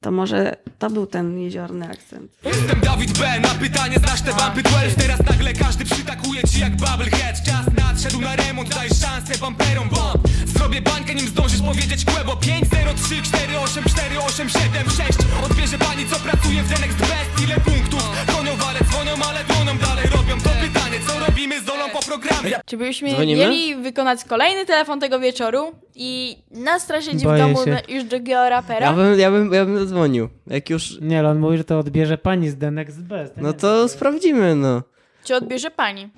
[0.00, 2.32] To może to był ten jeziorny akcent.
[2.44, 6.76] Jestem Dawid B, na pytanie znasz te bumpy 12 Teraz nagle każdy przytakuje ci jak
[6.76, 10.12] bubblehead Czas nadszedł na remont, daj szansę bumperom, bo
[10.46, 15.18] Zrobię bańkę nim zdążysz powiedzieć kłębo 5, 0, 3, 4, 8, 4, 8, 7, 6
[15.44, 18.02] Odbierze pani co pracuje w The Next Best Ile punktów?
[18.26, 19.44] Gonią wale, dzwonią, ale
[19.78, 22.60] dalej robią To pytanie, co robimy z dolą po programie?
[22.66, 23.40] Czy byśmy Dzwonimy?
[23.46, 27.70] mieli wykonać kolejny telefon tego wieczoru i nastraszyć w Boję domu się.
[27.70, 28.86] na- już drugiego rapera?
[28.86, 30.28] Ja bym, ja bym, ja bym zadzwonił.
[30.46, 33.34] Jak już, Nie, ale on mówi, że to odbierze pani z The Next Best.
[33.36, 34.82] No to sprawdzimy, no.
[35.24, 36.08] Czy odbierze pani?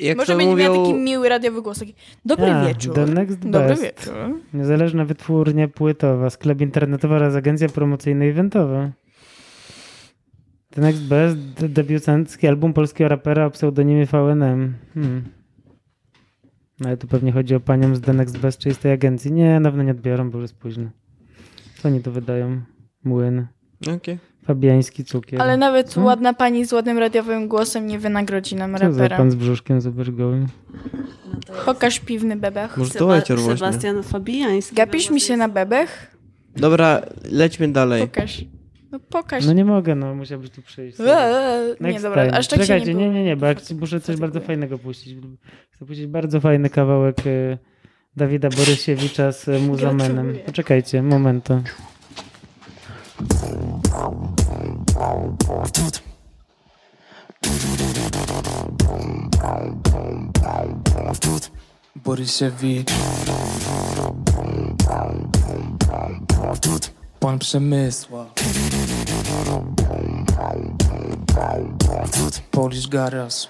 [0.00, 0.74] Jak Może będzie mówią...
[0.74, 1.78] miał taki miły radiowy głos.
[1.78, 2.94] Taki, Dobry A, wieczór.
[2.94, 3.82] The Next Dobry Best.
[3.82, 4.14] wieczór.
[4.54, 8.90] Niezależna wytwórnia płytowa, sklep internetowy oraz agencja promocyjno-eventowa.
[10.70, 14.74] The Next Best, de- debiutancki album polskiego rapera o pseudonimie VNM.
[14.94, 15.24] Hmm.
[16.80, 19.32] No ale tu pewnie chodzi o panią z The Next Best, czyli z tej agencji.
[19.32, 20.90] Nie, na pewno nie odbiorą, bo już jest późno.
[21.78, 22.60] Co oni tu wydają?
[23.04, 23.46] Młyn.
[23.96, 24.18] Okej.
[24.44, 25.42] Fabiański cukier.
[25.42, 26.00] Ale nawet Co?
[26.00, 29.16] ładna pani z ładnym radiowym głosem nie wynagrodzi nam Co rapera.
[29.16, 30.46] pan z brzuszkiem, zobacz goły.
[31.64, 32.76] Pokaż piwny bebech.
[32.76, 33.20] Może to.
[33.36, 34.76] Sebastian Fabiański.
[34.76, 36.16] Gapisz mi się na bebech?
[36.56, 38.02] Dobra, lećmy dalej.
[38.02, 38.44] Pokaż.
[38.96, 39.46] No pokaż.
[39.46, 41.00] No nie mogę, no musiałbyś tu przyjść.
[41.00, 41.06] Eee,
[41.80, 42.38] nie, Next dobra, time.
[42.38, 45.18] aż tak się Czekajcie, nie nie, nie, nie, bo jak muszę coś bardzo fajnego puścić.
[45.70, 47.58] Chcę puścić bardzo fajny kawałek e,
[48.16, 50.38] Dawida Borysiewicza z e, Muzamenem.
[50.46, 51.62] Poczekajcie, momento.
[61.96, 62.90] Borysiewicz
[67.20, 68.26] Pan Przemysła
[72.50, 73.48] Polish Garaż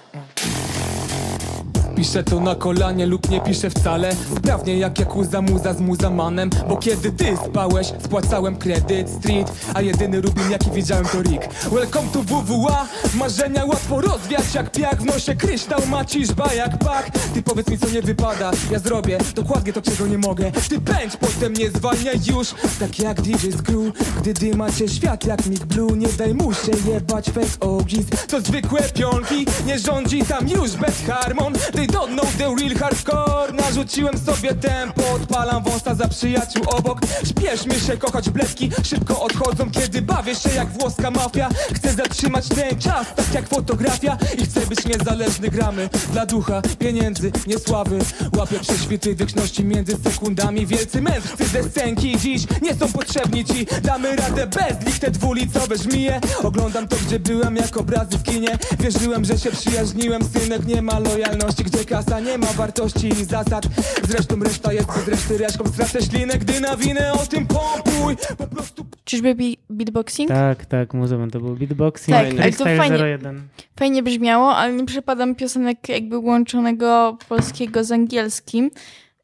[1.97, 4.15] Piszę to na kolanie lub nie piszę wcale.
[4.37, 10.21] Sprawnie jak Jakuza muza z muzamanem Bo kiedy ty spałeś, spłacałem kredyt street A jedyny
[10.21, 11.69] rubin jaki widziałem to Rick.
[11.71, 17.11] Welcome to WWA Marzenia łatwo rozwiać jak piach W nosie kryształ maciżba jak pak.
[17.33, 20.51] Ty powiedz mi co nie wypada Ja zrobię dokładnie to czego nie mogę.
[20.69, 22.47] Ty pędź, potem nie zwalniaj już.
[22.79, 27.25] Tak jak DJ Screw Gdy dymacie świat jak Mick Blue Nie daj mu się jebać
[27.25, 31.53] fake OGs To zwykłe pionki Nie rządzi tam już bez harmon
[31.87, 33.53] Don't know the real hardcore.
[33.53, 36.99] Narzuciłem sobie tempo Odpalam wąsa za przyjaciół obok.
[37.25, 41.49] Śpieszmy się kochać bledki Szybko odchodzą kiedy bawię się jak włoska mafia.
[41.73, 47.31] Chcę zatrzymać ten czas tak jak fotografia I chcę być niezależny gramy Dla ducha, pieniędzy,
[47.47, 47.99] nie sławy.
[48.37, 53.67] Łapię prześwity wieczności między sekundami Wielcy mędrcy ze scenki dziś nie są potrzebni ci.
[53.83, 56.21] Damy radę bez nich te dwulicowe żmije.
[56.43, 58.57] Oglądam to gdzie byłem jak obrazy w kinie.
[58.79, 63.63] Wierzyłem, że się przyjaźniłem Synek nie ma lojalności, gdzie kasa nie ma wartości i zasad
[64.09, 68.85] Zresztą reszta jest bez reszty reszką Stracę ślinę, gdy nawinę o tym pompuj Po prostu
[69.03, 70.29] Czyżby bi- beatboxing?
[70.29, 72.17] Tak, tak, Muzeum to był beatboxing.
[72.17, 72.97] Tak, ale to fajnie.
[72.97, 73.41] 01.
[73.79, 78.71] Fajnie brzmiało, ale nie przepadam piosenek jakby łączonego polskiego z angielskim.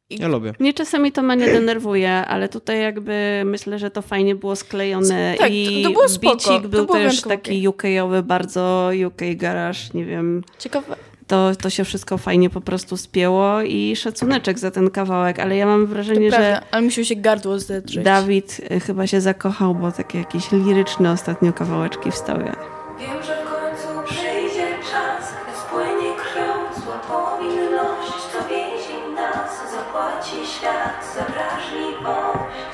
[0.10, 0.54] I Ja lubię.
[0.60, 5.52] Mnie czasami to mnie denerwuje, ale tutaj jakby myślę, że to fajnie było sklejone Tak,
[5.52, 9.80] i to- to było spoko, bicik to był było też taki UK-owy, bardzo UK garage,
[9.94, 10.44] nie wiem.
[10.60, 10.96] Ciekawe.
[11.28, 15.66] To, to się wszystko fajnie po prostu spięło i szacuneczek za ten kawałek, ale ja
[15.66, 17.98] mam To wrażenie, że ale musiał się gardło zdrzeć.
[17.98, 22.44] Dawid y, chyba się zakochał, bo takie jakieś liryczne ostatnio kawałeczki wstały.
[22.44, 30.36] Wiem, że w końcu przyjdzie czas, gdy spłynie krwią zła powinność, to więzień nas zapłaci
[30.58, 32.74] świat za wrażliwość.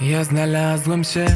[0.00, 1.26] Ja znalazłem się,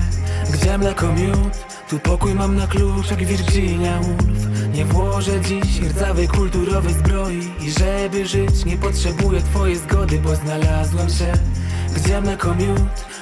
[0.53, 1.55] gdzie mleko miód
[1.91, 7.71] Tu pokój mam na klucz jak Virginia Woolf Nie włożę dziś rdzawej kulturowej zbroi I
[7.71, 11.33] żeby żyć nie potrzebuję twojej zgody Bo znalazłem się,
[11.97, 12.81] Gdzie mleko miód?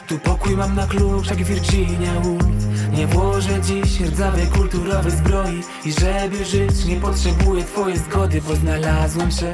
[0.08, 2.44] Tu pokój mam na klucz, jak Virginia Woolf
[2.92, 9.30] Nie włożę dziś rdzawej kulturowej zbroi I żeby żyć nie potrzebuję twojej zgody, bo znalazłem
[9.30, 9.52] się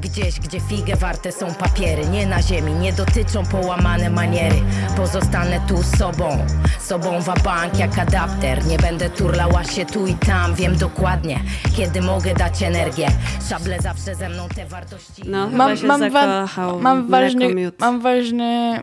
[0.00, 2.06] Gdzieś, gdzie figę warte są papiery.
[2.08, 4.56] Nie na ziemi, nie dotyczą połamane maniery.
[4.96, 6.46] Pozostanę tu sobą
[6.80, 8.66] Sobą wabank jak adapter.
[8.66, 11.40] Nie będę turlała się tu i tam Wiem dokładnie,
[11.76, 13.08] kiedy mogę dać energię.
[13.48, 15.22] Szable zawsze ze mną te wartości.
[15.26, 18.80] No, Mam, chyba się mam, wa- zakochał mam w ważny, mam ważny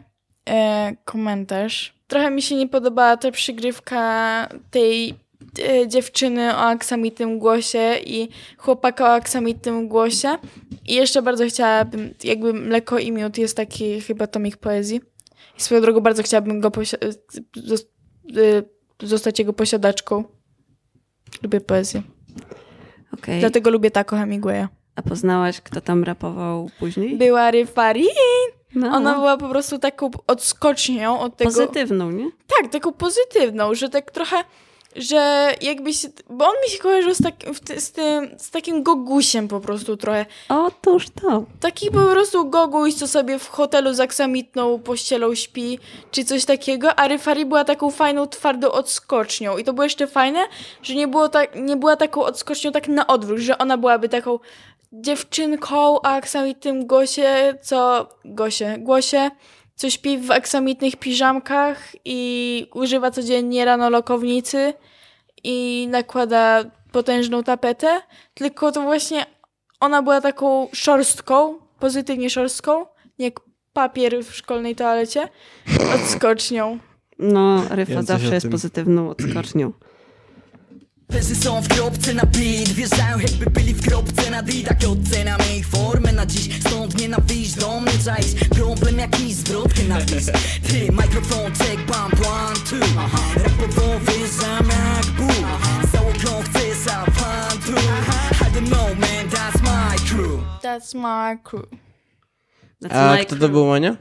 [0.50, 1.94] e, komentarz.
[2.08, 4.00] Trochę mi się nie podobała ta przygrywka
[4.72, 5.16] tej
[5.88, 10.38] dziewczyny o aksamitnym głosie i chłopaka o aksamitnym głosie.
[10.86, 15.02] I jeszcze bardzo chciałabym, jakby Mleko i Miód jest taki chyba tomik poezji.
[15.58, 18.64] I swoją drogą bardzo chciałabym go e,
[19.04, 20.24] zostać jego posiadaczką.
[21.44, 22.02] Lubię poezję.
[23.14, 23.40] Okej.
[23.40, 24.68] Dlatego lubię Taco Hemingwaya.
[24.96, 27.18] A poznałaś, kto tam rapował później?
[27.18, 28.08] Była Ryfarin.
[28.76, 28.88] No.
[28.88, 31.52] Ona była po prostu taką odskocznią od tego.
[31.52, 32.30] Pozytywną, nie?
[32.32, 34.36] Tak, taką pozytywną, że tak trochę,
[34.96, 37.34] że jakby się, bo on mi się kojarzył z, tak,
[37.78, 40.26] z tym, z takim gogusiem po prostu trochę.
[40.50, 41.46] Otóż to.
[41.60, 45.80] Taki po prostu goguś, co sobie w hotelu z aksamitną pościelą śpi,
[46.12, 49.58] czy coś takiego, a Ryfari była taką fajną, twardą odskocznią.
[49.58, 50.40] I to było jeszcze fajne,
[50.84, 54.40] że nie, było tak, nie była taką odskocznią tak na odwrót, że ona byłaby taką
[54.94, 58.10] dziewczynką o aksamitnym głosie, co...
[58.26, 59.32] Gosie, głosie,
[59.76, 64.74] co śpi w aksamitnych piżamkach i używa codziennie rano lokownicy
[65.44, 68.02] i nakłada potężną tapetę,
[68.34, 69.26] tylko to właśnie
[69.80, 72.86] ona była taką szorstką, pozytywnie szorstką,
[73.18, 73.34] jak
[73.74, 75.30] papier w szkolnej toalecie,
[75.96, 76.80] odskocznią.
[77.20, 78.52] No, Ryfa Wiem zawsze jest tym.
[78.52, 79.72] pozytywną odskocznią.
[81.08, 85.40] Pezy są w kropce na beat Wjeżdżają jakby byli w kropce na D Tak oceniam
[85.58, 90.26] ich formę na dziś Stąd nie wyjść do mnie czaisz Problem jakiś zwrotkę napisz
[90.68, 92.88] Ty, mikrofon, check, bump, one, two
[93.44, 95.48] Rapowo wyjeżdżam jak Bóg
[95.92, 97.72] Załogą chcę sawantu
[98.42, 101.66] I don't know man, that's my crew That's my crew.
[102.82, 103.52] That's A my kto to crew.
[103.52, 103.98] był, Mania?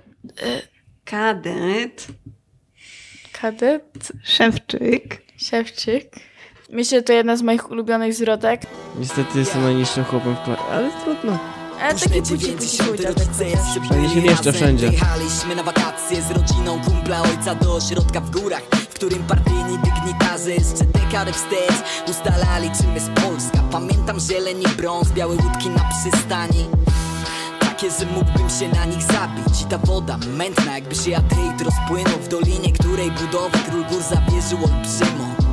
[1.04, 2.06] Kadet.
[3.32, 4.12] Kadet.
[4.22, 5.22] Szewczyk.
[5.36, 6.16] Szewczyk.
[6.74, 8.60] Myślę, że to jedna z moich ulubionych zwrotek.
[8.98, 11.38] Niestety jestem najniższym chłopem w klasie, ale trudno.
[11.82, 13.02] Ale taki buci, buci, buci.
[13.02, 14.86] rodzice jeszcze Wszędzie się mieszczę, wszędzie.
[14.86, 20.50] Wyjechaliśmy na wakacje z rodziną kumpla ojca do ośrodka w górach W którym partyjni dygnitarze
[20.50, 26.64] jeszcze dekadę wstecz Ustalali czym jest Polska Pamiętam zieleń i brąz, białe łódki na przystani
[27.60, 32.18] takie, że mógłbym się na nich zabić I ta woda mętna, jakby się Adeit rozpłynął
[32.18, 35.43] w dolinie Której budowy król gór zawierzył olbrzymą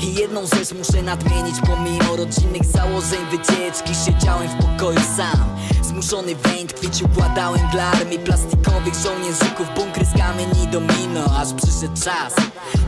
[0.00, 3.20] i jedną rzecz muszę nadmienić Pomimo rodzinnych założeń.
[3.30, 5.56] Wycieczki Siedziałem w pokoju sam.
[5.82, 9.66] Zmuszony węd kwić układałem dla armii Plastikowych żołnierzyków.
[9.76, 12.34] Bunkry z kamieni domino Aż przyszedł czas.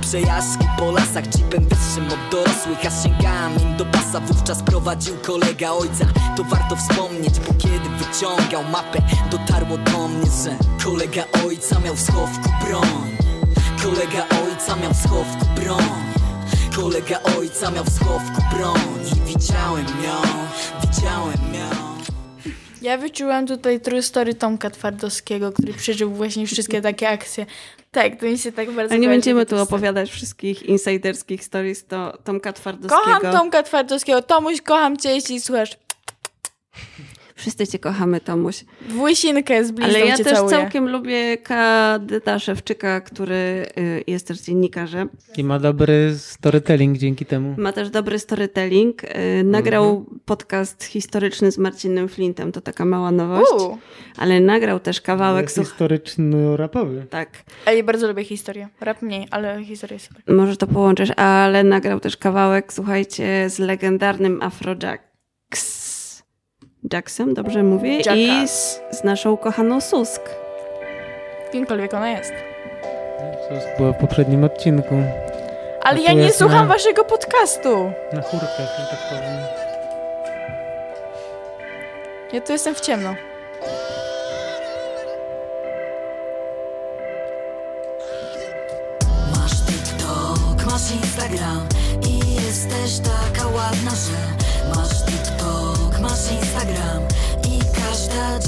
[0.00, 5.70] Przejażdżki po lasach Jeepem wyższym od dorosłych A sięgałem im do pasa Wówczas prowadził kolega
[5.70, 6.06] ojca.
[6.36, 12.00] To warto wspomnieć Bo kiedy wyciągał mapę Dotarło do mnie, że Kolega ojca miał w
[12.00, 13.16] schowku broń.
[13.82, 16.17] Kolega ojca miał w schowku broń
[16.81, 18.81] Kolega ojca miał w schowku broń
[19.16, 20.22] I widziałem ją,
[20.81, 21.99] widziałem ją
[22.83, 27.47] Ja wyczułam tutaj true story Tomka Twardowskiego, który przeżył właśnie wszystkie takie akcje.
[27.91, 32.18] Tak, to mi się tak bardzo Ale nie będziemy tu opowiadać wszystkich insiderskich stories to
[32.24, 33.03] Tomka Twardowskiego.
[33.03, 34.22] Kocham Tomka Twardowskiego.
[34.22, 35.70] Tomuś, kocham cię, jeśli słuchasz.
[37.39, 38.64] Wszyscy cię kochamy, Tomuś.
[38.89, 40.57] W łysinkę z blizną Ale ja cię też całuję.
[40.57, 43.34] całkiem lubię Kadeta Szewczyka, który
[43.78, 45.09] y, jest też dziennikarzem.
[45.36, 47.55] I ma dobry storytelling dzięki temu.
[47.59, 49.05] Ma też dobry storytelling.
[49.05, 49.09] Y,
[49.45, 53.51] Nagrał podcast historyczny z Marcinem Flintem, to taka mała nowość.
[53.59, 53.78] Uuu.
[54.16, 55.51] Ale nagrał też kawałek...
[55.51, 57.07] słuch- Historyczno-rapowy.
[57.11, 57.28] Tak.
[57.66, 58.68] Ale ja bardzo lubię historię.
[58.80, 60.34] Rap mniej, ale historia jest super.
[60.34, 65.07] Może to połączysz, ale nagrał też kawałek, słuchajcie, z legendarnym Afrojax.
[66.93, 67.99] Jacksem, dobrze mówię?
[68.16, 70.22] I z, z naszą kochaną Susk.
[71.53, 72.33] Kimkolwiek ona jest.
[73.49, 74.95] Co było w poprzednim odcinku.
[75.83, 77.93] Ale ja nie słucham na- waszego podcastu.
[78.12, 79.39] Na chórkach, że tak powiem.
[82.33, 83.14] Ja tu jestem w ciemno.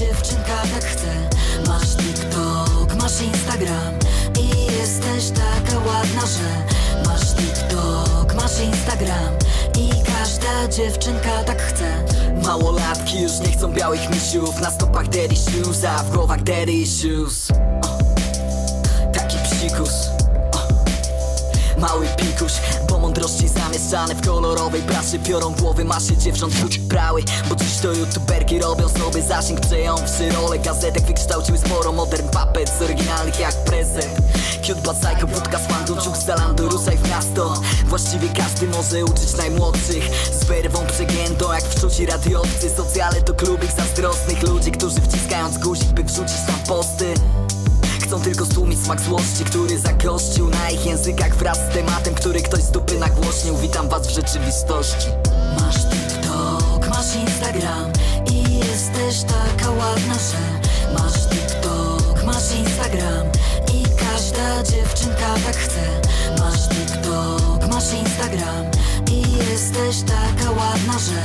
[0.01, 1.29] Dziewczynka tak chce.
[1.67, 3.95] Masz TikTok, masz Instagram
[4.41, 6.65] I jesteś taka ładna, że
[7.07, 9.35] Masz TikTok, masz Instagram
[9.79, 12.05] I każda dziewczynka tak chce.
[12.43, 14.61] Małolatki już nie chcą białych misiów.
[14.61, 17.49] Na stopach daddy shoes, a w głowach daddy issues
[19.61, 20.11] dzikus
[21.79, 22.53] Mały pikuś,
[23.01, 25.19] mądrości zamieszane w kolorowej pracy.
[25.19, 27.23] Piorą głowy maszy dziewcząt wróć prały.
[27.49, 30.59] Bo dziś to youtuberki robią sobie zasięg Przejąwszy rolę.
[30.59, 34.17] Gazetek wykształciły sporo Modern puppet z oryginalnych jak prezent.
[34.63, 37.55] Cute but psycho, wódka z fandu, ciuch z Zalando, ruszaj w miasto.
[37.87, 40.11] Właściwie każdy może uczyć najmłodszych.
[40.41, 42.71] Z werwą przegiętą jak wczuci radiowcy.
[42.77, 47.15] Socjale to klubik zazdrosnych ludzi Którzy wciskając guzik by wrzucić tam posty
[48.11, 52.63] Chcą tylko stłumić smak złości, który zagościł na ich językach wraz z tematem, który ktoś
[52.63, 53.57] z dupy nagłośnił.
[53.57, 55.09] Witam was w rzeczywistości.
[55.61, 57.93] Masz TikTok, masz Instagram
[58.33, 60.39] i jesteś taka ładna, że
[60.95, 63.27] Masz TikTok, masz Instagram
[63.75, 66.01] i każda dziewczynka tak chce.
[66.39, 68.65] Masz TikTok, masz Instagram
[69.13, 71.23] i jesteś taka ładna, że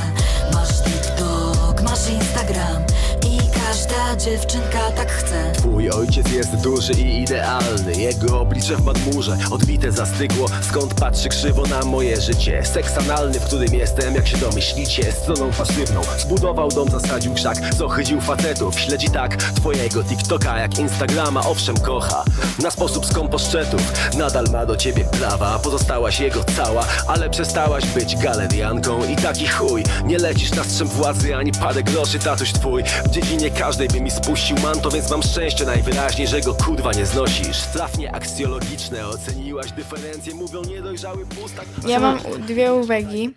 [0.52, 2.82] Masz TikTok, masz Instagram
[3.30, 3.35] i
[3.76, 5.52] każda dziewczynka tak chce.
[5.52, 7.92] Twój ojciec jest duży i idealny.
[7.96, 12.64] Jego oblicze w madmurze odbite zastygło Skąd patrzy krzywo na moje życie?
[12.64, 16.00] Seks analny, w którym jestem, jak się domyślicie Stroną pasywną.
[16.18, 18.80] Zbudował dom, zasadził krzak Zohydził facetów.
[18.80, 21.40] Śledzi tak twojego TikToka jak Instagrama.
[21.40, 22.24] Owszem kocha
[22.62, 23.82] Na sposób z komposzczetów
[24.18, 29.04] Nadal ma do ciebie prawa Pozostałaś jego cała Ale przestałaś być galerianką.
[29.04, 32.18] I taki chuj Nie lecisz na strzem władzy Ani parę groszy.
[32.18, 36.54] Tatuś twój W dziedzinie każdej by mi spuścił manto Więc mam szczęście najwyraźniej, że go
[36.54, 43.34] kurwa nie znosisz Trafnie aksjologiczne Oceniłaś dyferencje Mówią niedojrzały pustak Ja mam dwie uwagi.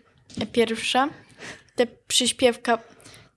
[0.52, 1.10] Pierwsza,
[1.76, 2.78] te przyśpiewka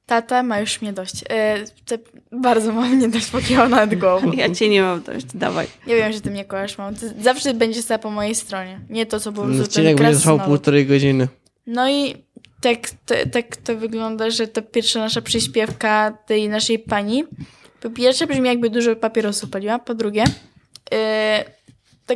[0.06, 1.24] tata ma już mnie dość.
[1.30, 1.98] E, te,
[2.32, 4.32] bardzo ma mnie dość pokięła nad głową.
[4.32, 5.66] Ja cię nie mam dość, dawaj.
[5.86, 6.94] Nie wiem, że ty mnie kochasz, mam.
[6.94, 8.80] Ty zawsze będzie stała po mojej stronie.
[8.90, 11.28] Nie to, co po prostu ten Odcinek będzie trwał półtorej godziny.
[11.66, 12.14] No i
[12.62, 17.24] tak, te- tak to wygląda, że ta pierwsza nasza przyśpiewka tej naszej pani,
[17.80, 20.24] po pierwsze brzmi jakby dużo papierosów paliła, po drugie
[20.92, 20.98] yy,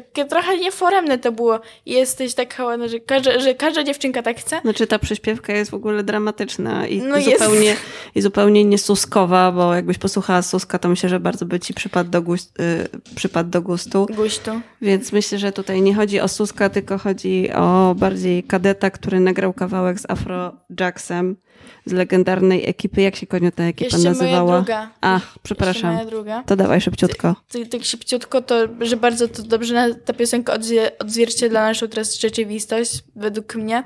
[0.00, 1.60] takie trochę nieforemne to było.
[1.86, 4.60] Jesteś taka ładna, że każda, że każda dziewczynka tak chce.
[4.60, 7.30] Znaczy ta przyśpiewka jest w ogóle dramatyczna i No jest.
[7.42, 7.76] zupełnie,
[8.14, 12.10] i zupełnie nie suskowa, bo jakbyś posłuchała suska, to myślę, że bardzo by ci przypadł
[12.10, 14.06] do, gust, y, przypadł do gustu.
[14.16, 14.50] Gustu.
[14.82, 19.52] Więc myślę, że tutaj nie chodzi o suska, tylko chodzi o bardziej kadeta, który nagrał
[19.52, 21.36] kawałek z Afro Jacksem
[21.84, 23.02] z legendarnej ekipy.
[23.02, 24.56] Jak się konio ta ekipa Jeszcze moja nazywała?
[24.56, 24.90] druga.
[25.00, 25.92] Ach, przepraszam.
[25.94, 26.42] moja druga.
[26.46, 27.36] To dawaj szybciutko.
[27.70, 33.54] Tak, szybciutko, to, że bardzo to dobrze ta piosenka odzwie, odzwierciedla naszą teraz rzeczywistość, według
[33.56, 33.84] mnie.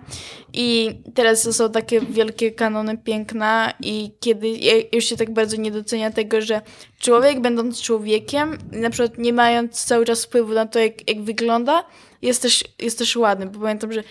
[0.52, 4.48] I teraz to są takie wielkie kanony piękna i kiedy
[4.92, 6.60] już się tak bardzo nie docenia tego, że
[6.98, 11.84] człowiek będąc człowiekiem, na przykład nie mając cały czas wpływu na to, jak, jak wygląda,
[12.22, 14.02] jest też, jest też ładny, bo pamiętam, że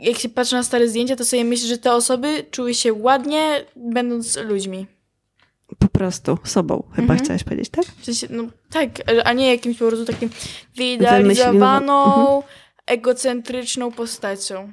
[0.00, 3.64] jak się patrzy na stare zdjęcia, to sobie myślę, że te osoby czuły się ładnie,
[3.76, 4.86] będąc ludźmi.
[5.78, 7.18] Po prostu sobą, chyba Mhm.
[7.20, 7.84] chciałaś powiedzieć, tak?
[7.84, 8.90] W sensie, no tak,
[9.24, 10.30] a nie jakimś po prostu takim
[10.76, 12.42] wyidealizowaną, Wymyślioną.
[12.86, 14.72] egocentryczną postacią.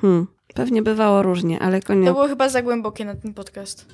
[0.00, 0.26] Hmm.
[0.54, 2.12] Pewnie bywało różnie, ale To konio.
[2.12, 3.86] było chyba za głębokie na ten podcast.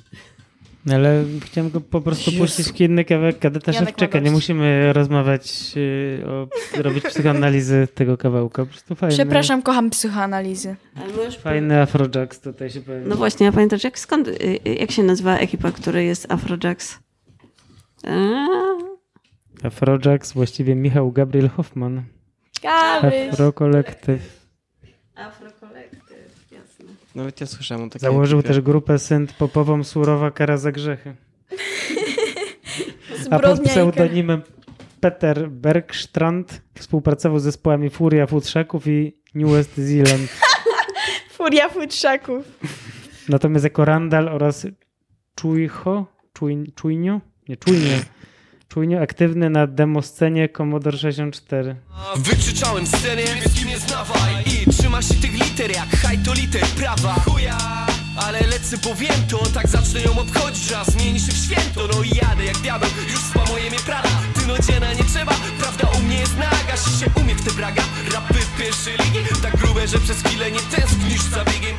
[0.93, 2.43] Ale chciałem go po prostu Jezu.
[2.43, 4.19] puścić inny kawałek kadeta Janek ma Szewczaka.
[4.19, 6.47] Nie musimy rozmawiać y, o,
[6.81, 8.65] robić psychoanalizy tego kawałka.
[8.65, 10.75] Po prostu fajny, Przepraszam, kocham psychoanalizy.
[11.39, 13.09] Fajny Afrojax tutaj się pojawił.
[13.09, 14.31] No właśnie, a pamiętasz, jak, skąd, y,
[14.67, 16.99] y, jak się nazywa ekipa, która jest Afrojax?
[18.03, 18.47] Eee,
[19.63, 22.03] Afrojax, właściwie Michał Gabriel Hoffman.
[22.63, 24.19] Afro Collective.
[25.15, 25.56] Afro.
[27.17, 28.53] Nawet ja słyszałem o takiej Założył ekipie.
[28.53, 31.15] też grupę synth popową Surowa Kara za grzechy.
[33.31, 34.41] A pod pseudonimem
[34.99, 40.29] Peter Bergstrand współpracował z zespołami Furia Futrzaków i New West Zealand.
[41.37, 42.45] Furia futrzaków.
[43.29, 44.67] Natomiast jako Randall oraz
[45.35, 47.21] Czujcho, Czuj, Czujnio?
[47.49, 47.99] Nie, Czujnie.
[48.77, 51.75] Czujnio aktywny na demoscenie Commodore 64.
[52.17, 56.61] Wykrzyczałem sceny, więc kim nie znawaj I trzyma się tych liter jak haj to liter
[56.61, 57.13] prawa.
[57.13, 57.57] Chuja
[58.17, 58.77] ale lecę
[59.29, 62.89] to, tak zacznę ją obchodzić Że zmieni się w święto, no i jadę jak diabeł
[63.11, 65.33] Już spamuje mnie prada, ty no dziena nie trzeba.
[65.59, 67.83] Prawda u mnie jest naga, się umie w te braga.
[68.13, 71.77] Rapy pierwszej ligi, tak grube, że przez chwilę nie tęsknisz za biegiem.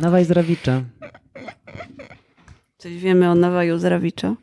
[0.00, 0.82] Nawaj z Rawicza.
[2.78, 4.34] Coś wiemy o Nawaju Zrawicza?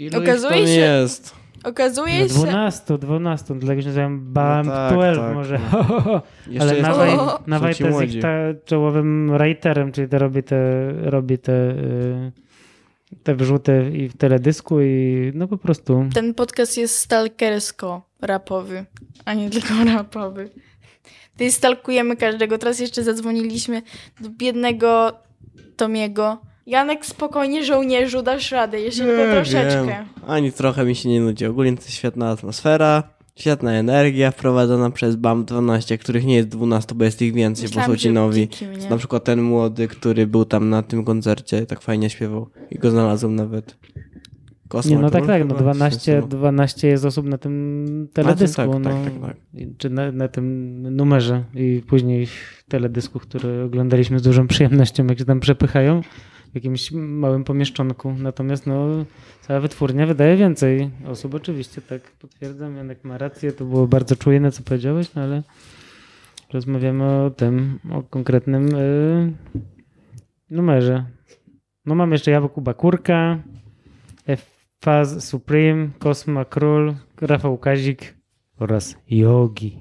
[0.00, 1.34] Ilu Okazuje ich tam się- jest?
[1.64, 2.34] Okazuje No się...
[2.34, 5.60] 12, 12, dlatego się nazywają BAM No tak, 12 tak, może.
[6.60, 7.10] Ale Nawaj!
[7.46, 8.28] Nawaj to jest ich ta,
[8.64, 12.32] czołowym writerem, czyli to robi te, robi te, y,
[13.22, 18.84] te wyrzuty i w teledysku i no po prostu Ten podcast jest stalkersko-rapowy,
[19.24, 20.50] a nie tylko rapowy.
[21.32, 22.58] Tutaj stalkujemy każdego.
[22.58, 23.82] Teraz jeszcze zadzwoniliśmy
[24.20, 25.12] do biednego
[25.76, 26.38] Tomiego
[26.70, 29.86] Janek, spokojnie żołnierzu, dasz radę, jeszcze tylko troszeczkę.
[29.86, 30.04] Wiem.
[30.26, 31.46] Ani trochę mi się nie nudzi.
[31.46, 33.02] Ogólnie to jest świetna atmosfera,
[33.36, 37.90] świetna energia wprowadzona przez BAM 12, których nie jest 12, bo jest ich więcej, Myślałam,
[37.90, 38.48] bo są ci że nowi.
[38.48, 38.88] dzikim, nie?
[38.88, 42.90] Na przykład ten młody, który był tam na tym koncercie, tak fajnie śpiewał i go
[42.90, 43.76] znalazłem nawet.
[44.68, 48.56] Kosmo, Nie, no tak, tak, no chyba 12, się 12 jest osób na tym teledysku,
[48.56, 49.36] tak, no, tak, tak, tak.
[49.54, 55.06] I- czy na, na tym numerze i później w teledysku, który oglądaliśmy z dużą przyjemnością,
[55.06, 56.00] jak się tam przepychają
[56.52, 58.12] w jakimś małym pomieszczonku.
[58.18, 59.04] Natomiast no,
[59.40, 64.52] cała wytwórnia wydaje więcej osób, oczywiście, tak, potwierdzam, Janek ma rację, to było bardzo czujne,
[64.52, 65.42] co powiedziałeś, no ale
[66.52, 69.32] rozmawiamy o tym, o konkretnym y,
[70.50, 71.04] numerze.
[71.86, 73.38] No mam jeszcze Jakuba Kurka,
[74.84, 78.14] Faz Supreme, Kosma Król, Rafał Kazik
[78.58, 79.78] oraz Yogi.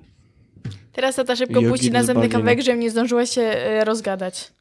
[0.92, 2.40] Teraz tata szybko Jogi puści następny zbawienia.
[2.40, 4.54] kawałek, żebym nie zdążyła się e, rozgadać.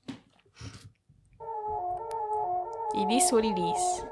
[2.94, 4.04] E disse Orilis: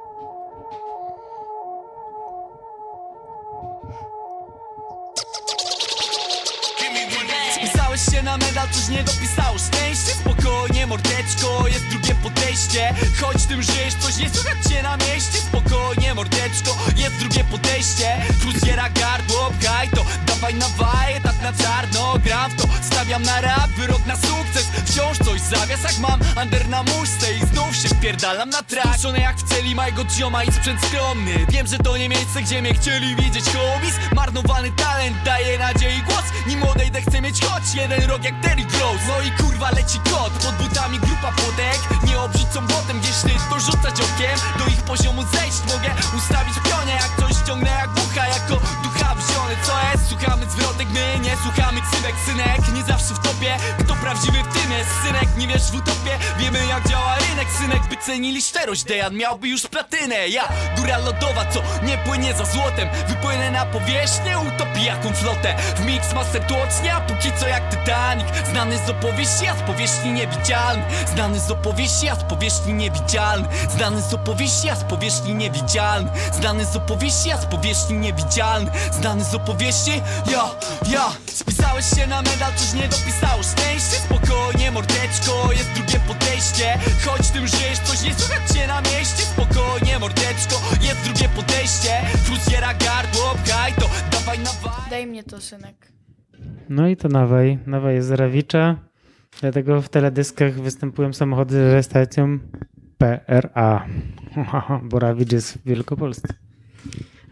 [8.17, 12.95] się na medal, coś nie dopisało Szczęście, spokojnie, mordeczko, jest drugie podejście.
[13.21, 15.39] Choć tym żyjesz, coś nie słychać cię na mieście.
[15.39, 18.09] Spokojnie, mordeczko, jest drugie podejście.
[18.41, 23.41] Kruziera gardło, pchaj to, dawaj na waję, tak na czarno Gram w to, stawiam na
[23.41, 24.67] rap, wyrok na sukces.
[24.87, 26.21] Wciąż coś zawias, jak mam.
[26.43, 28.89] Under na muszce I znów się wpierdalam na track.
[28.89, 31.47] Spuszczony jak w celi mojego zioma i sprzęt skromny.
[31.49, 33.95] Wiem, że to nie miejsce, gdzie mnie chcieli widzieć homies.
[34.15, 36.25] Marnowany talent daje nadziei głos.
[36.47, 39.01] Nim odejdę chcę mieć choć jeden rok jak Terry Gross.
[39.09, 41.81] No i kurwa leci kot, pod butami grupa płotek.
[42.07, 44.39] Nie obrzucą botem, gdzieś ty to rzucać okiem.
[44.59, 48.86] Do ich poziomu zejść mogę ustawić pionie Jak coś ciągnę jak bucha, jako
[50.19, 54.73] Słuchamy zwrotek, my nie słuchamy ksywek Synek, nie zawsze w topie, kto prawdziwy w tym
[54.73, 54.91] jest?
[55.07, 57.49] Synek, nie wiesz w utopię, wiemy jak działa rynek.
[57.59, 60.29] Synek, by cenili szczerość, Dejan miałby już platynę.
[60.29, 62.89] Ja, góra lodowa, co nie płynie za złotem.
[63.09, 65.57] Wypłynę na powierzchnię, utopi jaką flotę.
[65.77, 68.27] W mix master tłocznia, póki co jak Titanic.
[68.51, 70.83] Znany z opowieści, a z powierzchni niewidzialny.
[71.15, 73.49] Znany z opowieści, a z powierzchni niewidzialny.
[73.71, 76.11] Znany z opowieści, a z powierzchni niewidzialny.
[76.33, 78.71] Znany z opowieści, a z powierzchni niewidzialny.
[78.93, 80.45] Znany z opowieści, ja,
[80.93, 87.31] ja Spisałeś się na medal, coś nie dopisało Szczęście, spokojnie, mordeczko, jest drugie podejście Choć
[87.31, 91.93] tym żyjesz, coś nie słychać cię na mieście Spokojnie, mordeczko, jest drugie podejście
[92.27, 94.51] Kruziera gardło, pchaj to, dawaj na
[94.91, 95.93] Daj mnie to, synek.
[96.69, 97.59] No i to Nawaj.
[97.67, 98.77] Nawaj jest z Rawicza,
[99.41, 102.39] dlatego w teledyskach występują samochody z rejestracją
[102.99, 103.87] PRA,
[104.89, 106.46] bo Rawicz jest w Wielkopolsce.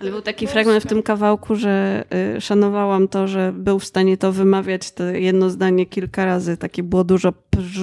[0.04, 2.04] Ale był taki fragment w tym kawałku, że
[2.36, 6.56] y, szanowałam to, że był w stanie to wymawiać, to jedno zdanie kilka razy.
[6.56, 7.78] Takie było dużo prz,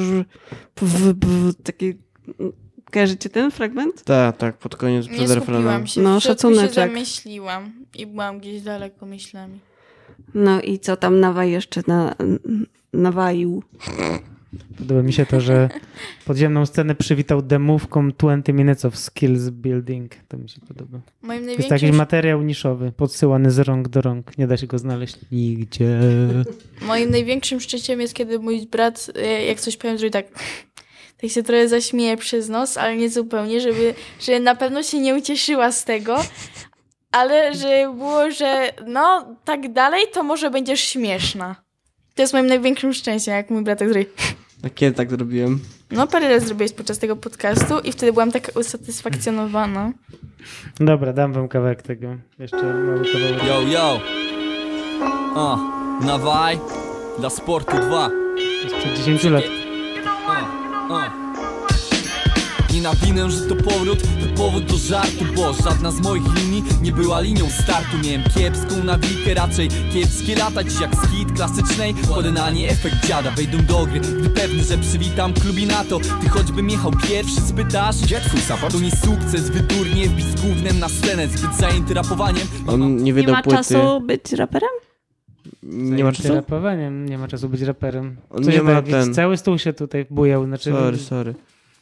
[0.75, 1.13] pw.
[2.91, 4.03] Kojarzycie ten fragment?
[4.03, 5.61] Tak, tak, pod koniec Nie przed refrenem.
[5.61, 6.69] skupiłam się, No, szacuneczek.
[6.69, 9.59] się zamyśliłam i byłam gdzieś daleko myślami.
[10.33, 12.15] No i co tam Nawaj jeszcze na,
[12.93, 13.63] nawaił?
[14.77, 15.69] Podoba mi się to, że
[16.25, 20.15] podziemną scenę przywitał demówką 20 Minutes of Skills Building.
[20.27, 20.99] To mi się podoba.
[21.21, 24.37] Moim To jest największym- jakiś materiał niszowy, podsyłany z rąk do rąk.
[24.37, 25.99] Nie da się go znaleźć nigdzie.
[26.81, 30.25] Moim największym szczęściem jest, kiedy mój brat, e, jak coś powiem, zrobi tak.
[31.21, 35.15] Tak się trochę zaśmieje przez nos, ale nie zupełnie, żeby, że na pewno się nie
[35.15, 36.17] ucieszyła z tego,
[37.11, 41.55] ale że było, że no, tak dalej, to może będziesz śmieszna.
[42.15, 44.05] To jest moim największym szczęściem, jak mój brat tak zrobi.
[44.63, 45.59] A kiedy tak zrobiłem?
[45.91, 49.91] No, parę razy zrobiłeś podczas tego podcastu i wtedy byłam tak usatysfakcjonowana.
[50.79, 52.07] Dobra, dam wam kawałek tego.
[52.39, 53.43] Jeszcze mały kawałek.
[53.47, 53.99] Yo, yo
[55.35, 55.57] A,
[56.05, 56.59] nawaj
[57.19, 58.09] Dla sportu 2
[58.67, 59.43] Sprzed 10 lat.
[62.81, 66.91] Nie nawinę, że to powrót, to powód do żartu Bo żadna z moich linii nie
[66.91, 72.31] była linią startu Miałem kiepską nawikę, raczej kiepskie lata Dziś jak z hit klasycznej, chodzę
[72.31, 76.91] na nie efekt dziada Wejdą do gry, gdy pewny, że przywitam klubinato Ty choćbym jechał
[77.09, 78.73] pierwszy, spytasz Gdzie twój support?
[78.73, 83.13] To nie sukces, wyturnie wbić z gównem na scenę Zbyt zajęty rapowaniem On nie Nie
[83.13, 83.57] wydał ma płyty.
[83.57, 84.69] czasu być raperem?
[85.63, 86.35] Nie ma czasu?
[86.35, 88.15] rapowaniem, nie ma czasu być raperem.
[88.29, 90.45] On Co nie się ma ten- cały stół się tutaj bujał.
[90.45, 91.35] Znaczy, Sorry, sorry.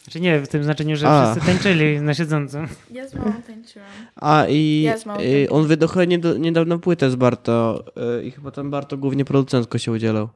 [0.10, 1.32] Znaczy nie, w tym znaczeniu, że A.
[1.32, 2.58] wszyscy tańczyli na siedząco.
[2.92, 3.88] Ja z mamą tańczyłam.
[4.16, 5.90] A i Ja z y, on wydał
[6.40, 7.86] niedawno płytę z Barto
[8.20, 10.30] y, i chyba tam Barto głównie producentko się udzielał.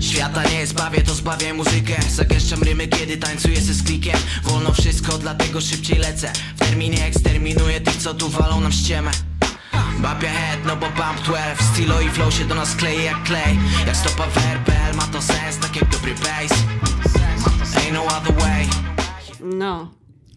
[0.00, 1.94] Świata nie zbawię, to zbawię muzykę.
[2.10, 6.32] Zagęszczam rymy, kiedy tańcuję ze z klikiem Wolno wszystko, dlatego szybciej lecę.
[6.56, 9.10] W terminie eksterminuję tych, co tu walą nam ściemę.
[10.02, 13.58] Babia head, no bo bump 12 Stilo i flow się do nas klei jak klej.
[13.86, 16.64] Jak stopa werbel, ma to sens, tak jak dobry bass.
[17.76, 18.93] Ain't no other way
[19.44, 19.90] No.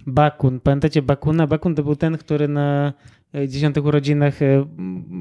[0.07, 0.59] Bakun.
[0.59, 1.47] Pamiętacie Bakuna?
[1.47, 2.93] Bakun to był ten, który na
[3.35, 4.65] e, dziesiątych urodzinach e,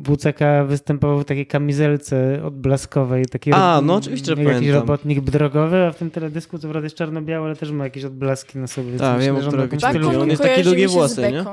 [0.05, 3.25] WCK występował w takiej kamizelce odblaskowej.
[3.27, 4.81] Taki A, no oczywiście, że Jakiś pamiętam.
[4.81, 8.59] robotnik drogowy, a w tym teledysku co prawda jest czarno-białe, ale też ma jakieś odblaski
[8.59, 8.97] na sobie.
[8.99, 11.45] Tak, wiem, o że on którego stylówkę- On jest taki długie włosy, z nie?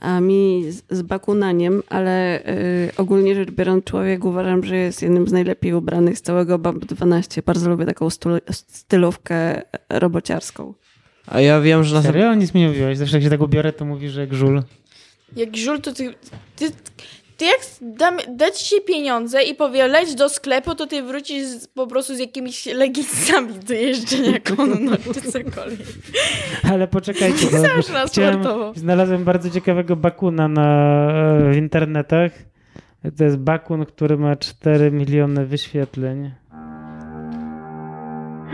[0.00, 5.28] A mi z, z bakunaniem, ale y, ogólnie rzecz biorąc, człowiek uważam, że jest jednym
[5.28, 7.42] z najlepiej ubranych z całego BAB 12.
[7.46, 8.08] Bardzo lubię taką
[8.50, 10.74] stylówkę robociarską.
[11.30, 12.02] A ja wiem, że...
[12.02, 12.24] Serio?
[12.24, 12.42] Następ...
[12.42, 12.98] Nic mi nie mówiłeś.
[12.98, 14.62] Zawsze jak się tak ubiorę, to mówisz, że jak żul.
[15.36, 16.14] Jak żul, to ty...
[16.56, 16.72] ty
[17.38, 21.66] ty jak dam, dać ci pieniądze i powie leć do sklepu, to ty wrócisz z,
[21.66, 25.86] po prostu z jakimiś leginsami do jeżdżenia konno czy cokolwiek.
[26.72, 27.46] Ale poczekajcie.
[27.50, 28.42] Bo chciałem,
[28.74, 31.08] znalazłem bardzo ciekawego bakuna na,
[31.48, 32.32] e, w internetach.
[33.18, 36.30] To jest bakun, który ma 4 miliony wyświetleń.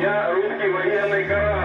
[0.00, 1.63] Ja, ruski wojenny kawał.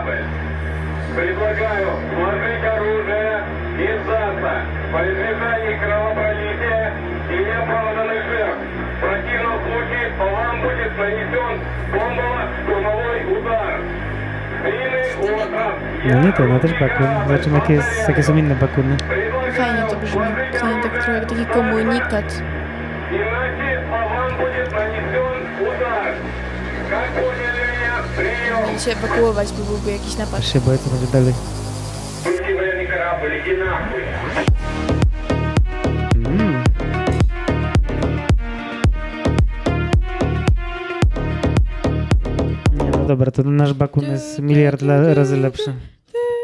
[1.20, 3.44] Предлагаю сложить оружие
[3.78, 4.54] и сдаться
[4.94, 6.94] по избежанию кровопролития
[7.30, 8.62] и неоправданных жертв.
[8.96, 11.60] В противном случае по вам будет нанесен
[11.92, 13.82] бомбово-штурмовой удар.
[16.30, 16.50] Остров.
[16.50, 17.08] No też bakun.
[17.28, 18.98] Zobaczymy, jakie, jest, jakie są inne bakuny.
[19.58, 20.22] Fajnie to brzmi.
[20.60, 22.42] Fajnie tak trochę taki komunikat.
[23.12, 26.14] Иначе по вам будет нанесен удар.
[26.90, 27.59] Как поняли
[28.80, 30.42] się ewakuować, bo byłby jakiś napad.
[30.42, 31.34] Też się boję, co będzie dalej.
[42.74, 44.82] Nie, no dobra, to nasz bakun jest miliard
[45.14, 45.74] razy lepszy.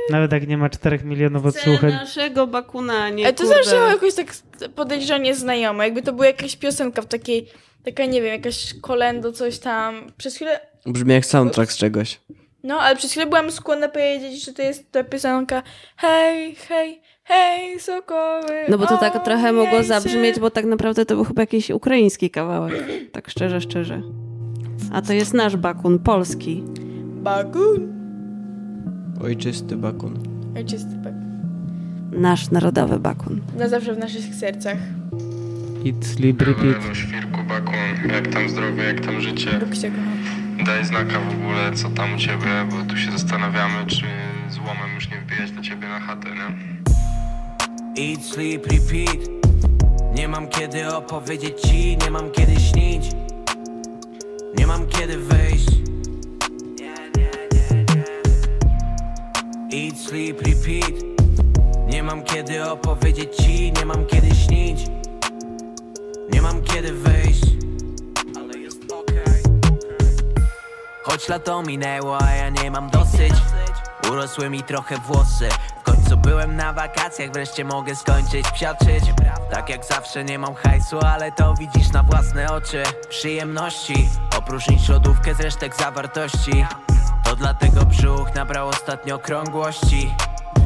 [0.09, 1.91] Nawet jak nie ma 4 milionów odsłuchań.
[1.91, 3.55] naszego bakuna, nie Ale to kurde.
[3.55, 4.27] zawsze jakoś tak
[4.75, 5.83] podejrzanie znajome.
[5.83, 7.47] Jakby to była jakaś piosenka w takiej,
[7.85, 9.95] taka nie wiem, jakaś kolendo, coś tam.
[10.17, 12.19] Przez chwilę, Brzmi jak soundtrack z czegoś.
[12.63, 15.63] no ale przez chwilę byłam skłonna powiedzieć, że to jest ta piosenka
[15.97, 18.65] hej, hej, hej, sokoły.
[18.69, 22.29] No bo to tak trochę mogło zabrzmieć, bo tak naprawdę to był chyba jakiś ukraiński
[22.29, 22.83] kawałek.
[23.11, 24.01] Tak szczerze, szczerze.
[24.93, 26.63] A to jest nasz bakun, polski.
[27.23, 27.94] Bakun.
[29.23, 30.13] Ojczysty bakun.
[30.55, 31.13] Ojczysty bak.
[32.11, 33.41] Nasz narodowy bakun.
[33.57, 34.77] Na zawsze w naszych sercach.
[35.87, 36.97] Eat, sleep, repeat.
[36.97, 39.59] Świrku, bakun, jak tam zdrowie, jak tam życie?
[39.59, 40.65] Bóg cię kocha.
[40.65, 44.05] Daj znaka w ogóle, co tam u ciebie, bo tu się zastanawiamy, czy
[44.49, 46.75] złomem już nie wbijać do ciebie na chatę, nie?
[48.11, 49.17] Eat, sleep, repeat
[50.15, 53.09] Nie mam kiedy opowiedzieć ci, nie mam kiedy śnić
[54.57, 55.67] Nie mam kiedy wyjść
[59.75, 60.93] Eat, sleep, repeat.
[61.87, 64.79] Nie mam kiedy opowiedzieć ci, nie mam kiedy śnić.
[66.33, 67.43] Nie mam kiedy wyjść
[68.37, 69.43] Ale jest okej.
[71.03, 73.33] Choć lato minęło, a ja nie mam dosyć.
[74.11, 75.49] Urosły mi trochę włosy.
[75.79, 79.03] W końcu byłem na wakacjach, wreszcie mogę skończyć psiaczyć.
[79.51, 82.83] Tak jak zawsze nie mam hajsu, ale to widzisz na własne oczy.
[83.09, 86.65] Przyjemności, opróżnić lodówkę z resztek zawartości
[87.35, 90.09] To dlatego brzuch nabrał ostatnio krągłości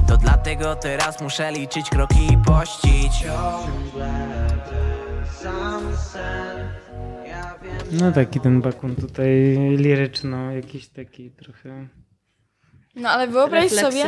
[0.07, 3.11] To dlatego teraz muszę liczyć kroki i pościć
[7.91, 11.87] No taki ten bakun tutaj liryczno, jakiś taki trochę...
[12.95, 14.05] No ale wyobraź sobie,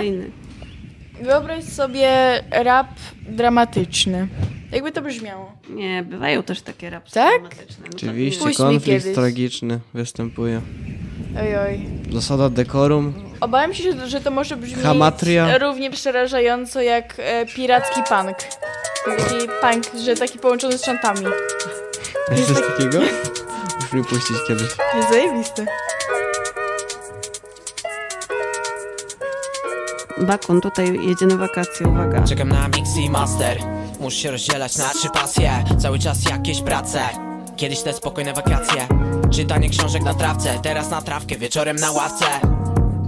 [1.22, 2.10] wyobraź sobie
[2.52, 2.88] rap
[3.30, 4.28] dramatyczny.
[4.72, 5.54] Jakby to brzmiało.
[5.70, 7.42] Nie, bywają też takie rapsy Tak?
[7.42, 7.86] dramatyczne.
[7.86, 9.16] No Oczywiście konflikt kiedyś.
[9.16, 10.62] tragiczny występuje.
[11.40, 11.80] Oj, oj.
[12.14, 13.14] Zasada dekorum.
[13.42, 15.58] Obawiam się, że- to może brzmieć Hamatria.
[15.58, 18.38] równie przerażająco jak e, piracki punk.
[19.06, 21.20] Taki punk, że taki połączony z szantami.
[22.32, 23.00] Jest coś takiego?
[23.82, 24.68] Muszę mi puścić kiedyś.
[24.96, 25.66] Jest zajebisty.
[30.18, 32.24] Bakun tutaj jedzie na wakacje, uwaga.
[32.24, 33.58] Czekam na mix i master
[34.00, 37.00] Muszę się rozdzielać na trzy pasje Cały czas jakieś prace
[37.58, 38.88] Kiedyś te spokojne wakacje.
[39.32, 42.26] Czytanie książek na trawce Teraz na trawkę, wieczorem na ławce.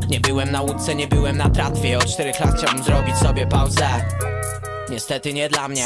[0.10, 1.98] Nie byłem na łódce, nie byłem na tratwie.
[1.98, 3.88] Od czterech lat chciałbym zrobić sobie pauzę.
[4.90, 5.86] Niestety nie dla mnie.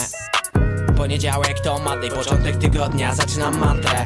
[0.98, 3.16] Poniedziałek to Monday, początek tygodnia.
[3.16, 4.06] Zaczynam mantrę.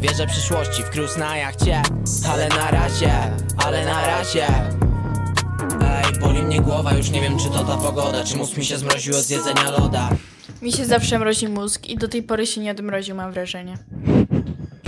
[0.00, 1.82] Wierzę przyszłości, w cruise na jachcie.
[2.32, 3.12] Ale na razie,
[3.56, 4.46] ale na razie.
[5.82, 8.24] Ej, boli mnie głowa, już nie wiem czy to ta pogoda.
[8.24, 10.08] Czy mózg mi się zmroził od zjedzenia loda
[10.62, 13.78] Mi się zawsze mrozi mózg i do tej pory się nie odmroził, mam wrażenie.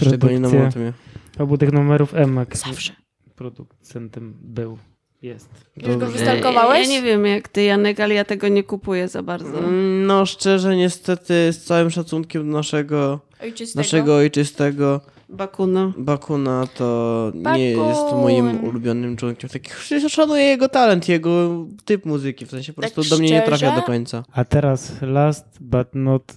[0.00, 0.92] Szczególnie na Produkcja
[1.38, 2.56] obu tych numerów Emak.
[2.56, 2.92] Zawsze.
[3.36, 4.78] Producentem był,
[5.22, 5.48] jest.
[5.76, 6.88] Już go wystalkowałeś?
[6.88, 9.58] Ja nie wiem jak ty, Janek, ale ja tego nie kupuję za bardzo.
[9.58, 13.80] Mm, No szczerze, niestety, z całym szacunkiem do naszego Ojczystego.
[13.80, 15.00] naszego ojczystego,
[15.32, 15.92] Bakuna.
[15.98, 18.20] Bakuna to nie jest Bakun.
[18.20, 19.50] moim ulubionym członkiem.
[19.50, 19.78] Takich
[20.08, 22.46] szanuję jego talent, jego typ muzyki.
[22.46, 24.24] W sensie po Tak prostu do mnie nie trafia do końca.
[24.32, 26.32] A teraz last but not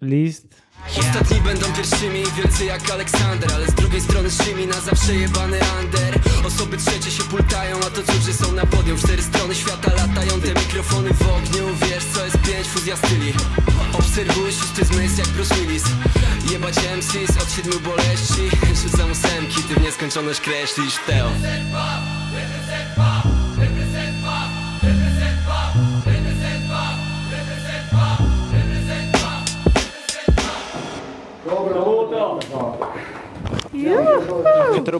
[0.00, 0.64] least.
[0.98, 6.20] Ostatni będą pierwszymi, wielcy jak Aleksander Ale z drugiej strony szymi na zawsze jebany under
[6.46, 10.48] Osoby trzecie się pultają, a to cudzy są na podium Cztery strony świata latają, te
[10.48, 12.03] mikrofony w ogniu Wiesz
[12.34, 13.32] co jest pięć, fuzja styli
[13.98, 15.84] Obserwuj szósty zmysł jak Bruce Willis
[16.52, 21.28] Jebać MCs od siedmiu boleści Rzucam ósemki, ty w nieskończoność kreślisz Teo.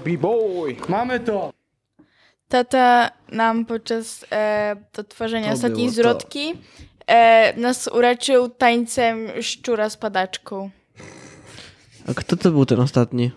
[0.05, 0.77] B-boy.
[0.89, 1.53] Mamy to.
[2.49, 5.95] Tata nam podczas e, odtwarzania ostatniej było to.
[5.95, 6.55] zwrotki
[7.07, 10.71] e, nas uraczył tańcem szczura z padaczką.
[12.09, 13.31] A kto to był ten ostatni?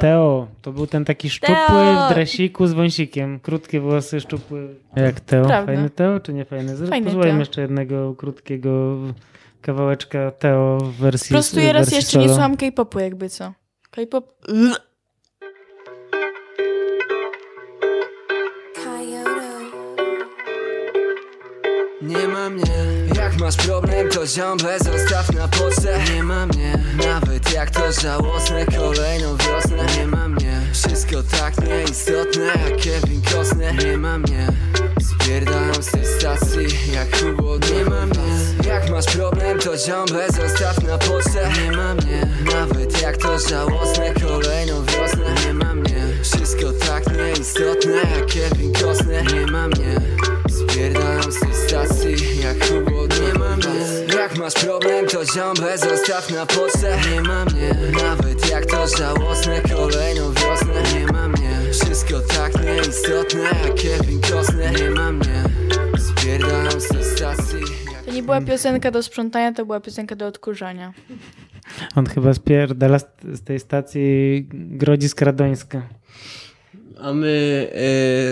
[0.00, 2.08] Teo, to był ten taki szczupły Teo.
[2.08, 3.40] w dresiku z wąsikiem.
[3.40, 4.74] Krótkie włosy, szczupły.
[4.96, 5.46] Jak Teo?
[5.46, 5.66] Prawda.
[5.66, 6.76] Fajny Teo czy nie fajny?
[7.12, 7.38] Teo.
[7.38, 8.96] jeszcze jednego krótkiego
[9.60, 12.34] kawałeczka Teo w wersji Prostuję raz wersji jeszcze nie solo.
[12.34, 13.52] słucham K-popu jakby co.
[13.90, 14.46] K-pop...
[22.42, 22.72] ma mnie
[23.16, 28.66] Jak masz problem to ziąble zostaw na pocztę Nie ma mnie Nawet jak to żałosne
[28.66, 29.86] kolejną wiosnę.
[29.98, 33.84] Nie ma mnie Wszystko tak nieistotne jak Kevin Costner.
[33.84, 34.46] Nie ma mnie
[35.00, 38.22] Spierdam z tej stacji jak Hugo Nie ma mnie
[38.66, 44.14] Jak masz problem to ziąble zostaw na pocztę Nie ma mnie Nawet jak to żałosne
[54.54, 55.24] masz problem to
[55.76, 56.46] zostaw na
[57.10, 63.42] Nie ma mnie Nawet jak to żałosne kolejną wiosnę Nie ma mnie Wszystko tak nieistotne
[63.42, 65.44] jak Kevin Costner Nie ma mnie
[65.98, 67.60] Spierdalam z tej stacji
[68.06, 70.92] To nie była piosenka do sprzątania, to była piosenka do odkurzania.
[71.96, 75.82] On chyba spierdala z, z tej stacji Grodzisk Radońska.
[77.00, 77.68] A my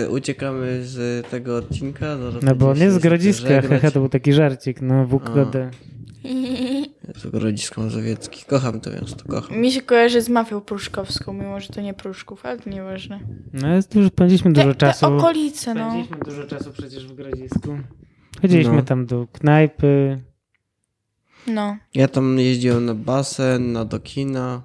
[0.05, 2.17] e, uciekamy z tego odcinka.
[2.17, 3.61] Zaraz No bo on jest z Grodziska,
[3.93, 5.71] to był taki żarcik, no WKD.
[7.07, 8.45] Jezu, Grodzisko Mazowiecki.
[8.45, 9.57] Kocham to miasto, kocham.
[9.57, 13.19] Mi się kojarzy z mafią pruszkowską, mimo że to nie Pruszków, ale to nieważne.
[13.53, 15.05] No jest już, spędziliśmy dużo Te, te czasu.
[15.05, 15.89] okolice, no.
[15.91, 17.77] Spędziliśmy dużo czasu przecież w Grodzisku.
[18.41, 18.81] Chodziliśmy No.
[18.81, 20.21] tam do knajpy.
[21.47, 21.77] No.
[21.93, 24.61] Ja tam jeździłem na basen, na do kina.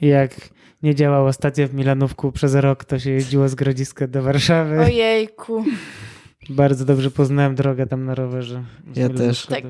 [0.00, 0.50] Jak
[0.82, 4.80] nie działała stacja w Milanówku przez rok, to się jeździło z Grodziska do Warszawy.
[4.80, 5.64] Ojejku.
[6.50, 8.64] Bardzo dobrze poznałem drogę tam na rowerze.
[8.94, 9.46] Z Ja Milanówku też.
[9.46, 9.62] Tak.
[9.62, 9.68] do-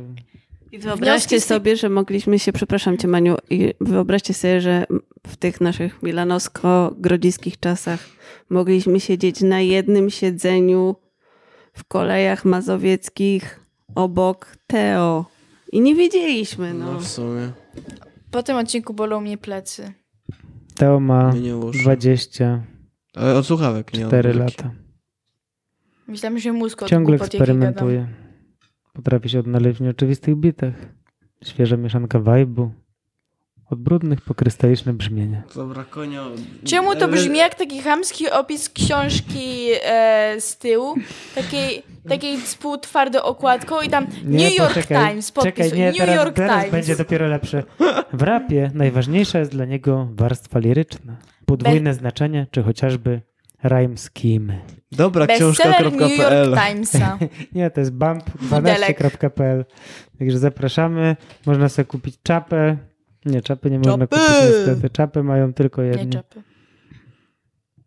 [0.72, 4.86] I wyobraźcie sobie, że mogliśmy się, przepraszam cię Maniu, i wyobraźcie sobie, że
[5.26, 8.00] w tych naszych milanowsko-grodziskich czasach
[8.50, 10.96] mogliśmy siedzieć na jednym siedzeniu
[11.72, 13.60] w kolejach mazowieckich
[13.94, 15.24] obok Teo.
[15.72, 16.92] I nie wiedzieliśmy, no.
[16.92, 17.52] No w sumie.
[18.30, 19.92] Po tym odcinku bolą mnie plecy.
[20.76, 21.78] Teo ma Mnie uszy.
[21.82, 22.60] 24
[23.14, 24.38] Ale od słuchawek, nie od muzyki.
[24.38, 24.70] lata.
[26.06, 28.08] Myślałam, że mózg od Ciągle eksperymentuje.
[28.92, 30.74] Potrafi się odnaleźć w nieoczywistych bitach.
[31.44, 32.68] Świeża mieszanka vibe'u.
[33.70, 35.42] Od brudnych po krystaliczne brzmienia.
[35.54, 36.24] Dobra, konia.
[36.64, 40.94] Czemu to brzmi jak taki chamski opis książki e, z tyłu?
[41.34, 45.96] Takiej, takiej z półtwardą okładką i tam New York poczekaj, Times, podpis Czekaj, nie, New
[45.96, 46.72] teraz, York teraz Times.
[46.72, 47.62] będzie dopiero lepsze.
[48.12, 51.16] W rapie najważniejsza jest dla niego warstwa liryczna.
[51.46, 53.20] Podwójne znaczenie, czy chociażby
[53.64, 54.58] rhyme scheme.
[54.92, 57.18] Dobra, Bestseller New York Timesa.
[57.54, 59.64] nie, to jest bump12.pl.
[60.18, 61.16] Także zapraszamy.
[61.46, 62.76] Można sobie kupić czapę.
[63.24, 64.16] Nie, czapy nie można Czapy!
[64.16, 64.90] kupić niestety.
[64.90, 66.12] Czapy mają tylko Nie jedni.
[66.12, 66.42] czapy.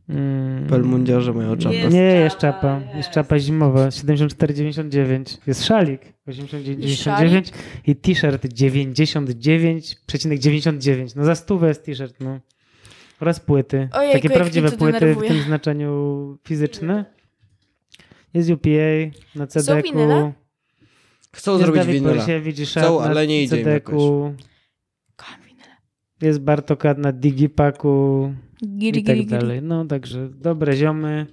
[0.10, 0.68] Mm.
[0.68, 1.90] Pelmundziarze mają czapę.
[1.90, 2.82] Nie, jest czapa.
[2.96, 3.88] Jest czapa zimowa.
[3.88, 5.38] 74,99.
[5.48, 6.02] Jest szalik.
[6.28, 7.52] 89,99
[7.88, 11.14] i t-shirt 99,99.
[11.16, 12.40] No za stówę jest t-shirt, no.
[13.20, 13.90] Oraz płyty.
[13.94, 15.30] Ojejku, Takie jak prawdziwe mnie to płyty w denerwuje.
[15.30, 17.06] tym znaczeniu fizyczne.
[18.34, 18.70] Jest UPA
[19.36, 20.34] na CD-ku.
[21.36, 22.26] Chcą jest zrobić Dawid winyla.
[22.62, 24.34] I Chcą, ale nie idzie CD-ku.
[26.22, 28.34] Jest Bartokat na Digipaku
[28.78, 29.40] Giri, i tak giri, giri.
[29.40, 29.62] dalej.
[29.62, 31.28] No także dobre ziomy.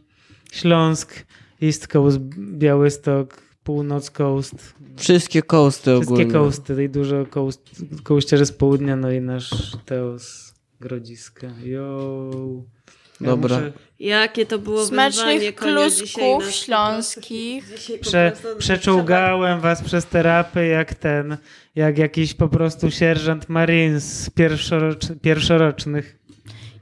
[0.52, 1.26] Śląsk,
[1.62, 4.74] East Coast, Białystok, Północ Coast.
[4.96, 6.32] Wszystkie coasty Wszystkie ogólnie.
[6.32, 10.49] coasty i dużo coast, coasterzy z południa, no i nasz Teos
[10.80, 11.46] Grodziska.
[11.64, 12.30] Yo.
[13.20, 13.56] Ja Dobra.
[13.56, 17.64] muszę Jakie to było wyzwanie, Smacznych klusków nas śląskich.
[18.00, 21.36] Prze, przeczołgałem was przez te rapy jak ten,
[21.74, 26.18] jak jakiś po prostu sierżant Marines pierwszorocz, pierwszorocznych.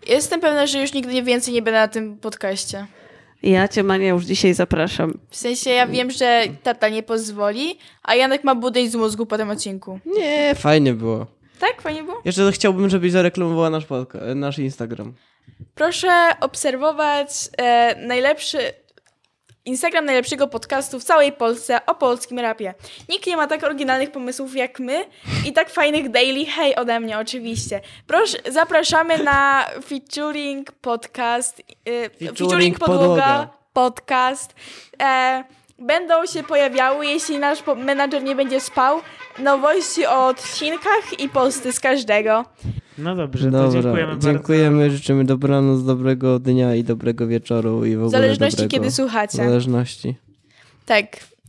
[0.08, 2.86] Jestem pewna, że już nigdy więcej nie będę na tym podcaście.
[3.42, 5.18] Ja cię, Mania, już dzisiaj zapraszam.
[5.30, 9.38] W sensie ja wiem, że tata nie pozwoli, a Janek ma budyń z mózgu po
[9.38, 10.00] tym odcinku.
[10.06, 11.37] Nie, fajnie było.
[11.58, 11.82] Tak?
[11.82, 12.20] Fajnie było?
[12.24, 15.14] Jeszcze chciałbym, żebyś zareklamowała nasz, podca- nasz Instagram.
[15.74, 16.10] Proszę
[16.40, 17.28] obserwować
[17.58, 18.58] e, najlepszy
[19.64, 22.74] Instagram najlepszego podcastu w całej Polsce o polskim rapie.
[23.08, 25.04] Nikt nie ma tak oryginalnych pomysłów jak my
[25.46, 27.80] i tak fajnych daily hej ode mnie oczywiście.
[28.06, 33.48] Proszę, zapraszamy na featuring podcast e, featuring, podłoga, podłoga.
[33.72, 34.54] podcast.
[35.02, 35.44] E,
[35.78, 38.98] będą się pojawiały, jeśli nasz menadżer nie będzie spał,
[39.38, 42.44] nowości o odcinkach i posty z każdego.
[42.98, 44.32] No dobrze, to Dobra, dziękujemy bardzo.
[44.32, 48.90] dziękujemy, życzymy dobranoc, dobrego dnia i dobrego wieczoru i w ogóle W zależności, dobrego, kiedy
[48.90, 49.32] słuchacie.
[49.32, 50.14] W zależności.
[50.86, 51.06] Tak,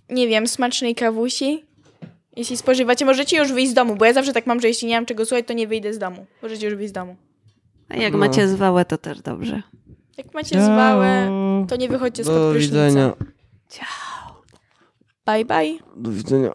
[0.09, 1.63] nie wiem, smacznej kawusi.
[2.35, 4.95] Jeśli spożywacie, możecie już wyjść z domu, bo ja zawsze tak mam, że jeśli nie
[4.95, 6.25] mam czego słuchać, to nie wyjdę z domu.
[6.43, 7.15] Możecie już wyjść z domu.
[7.89, 8.19] A jak No.
[8.19, 9.61] macie zwałę, to też dobrze.
[10.17, 11.31] Jak macie zwałę,
[11.69, 13.13] to nie wychodźcie spod Do widzenia.
[15.29, 15.79] Bye, bye.
[15.95, 16.53] Do widzenia.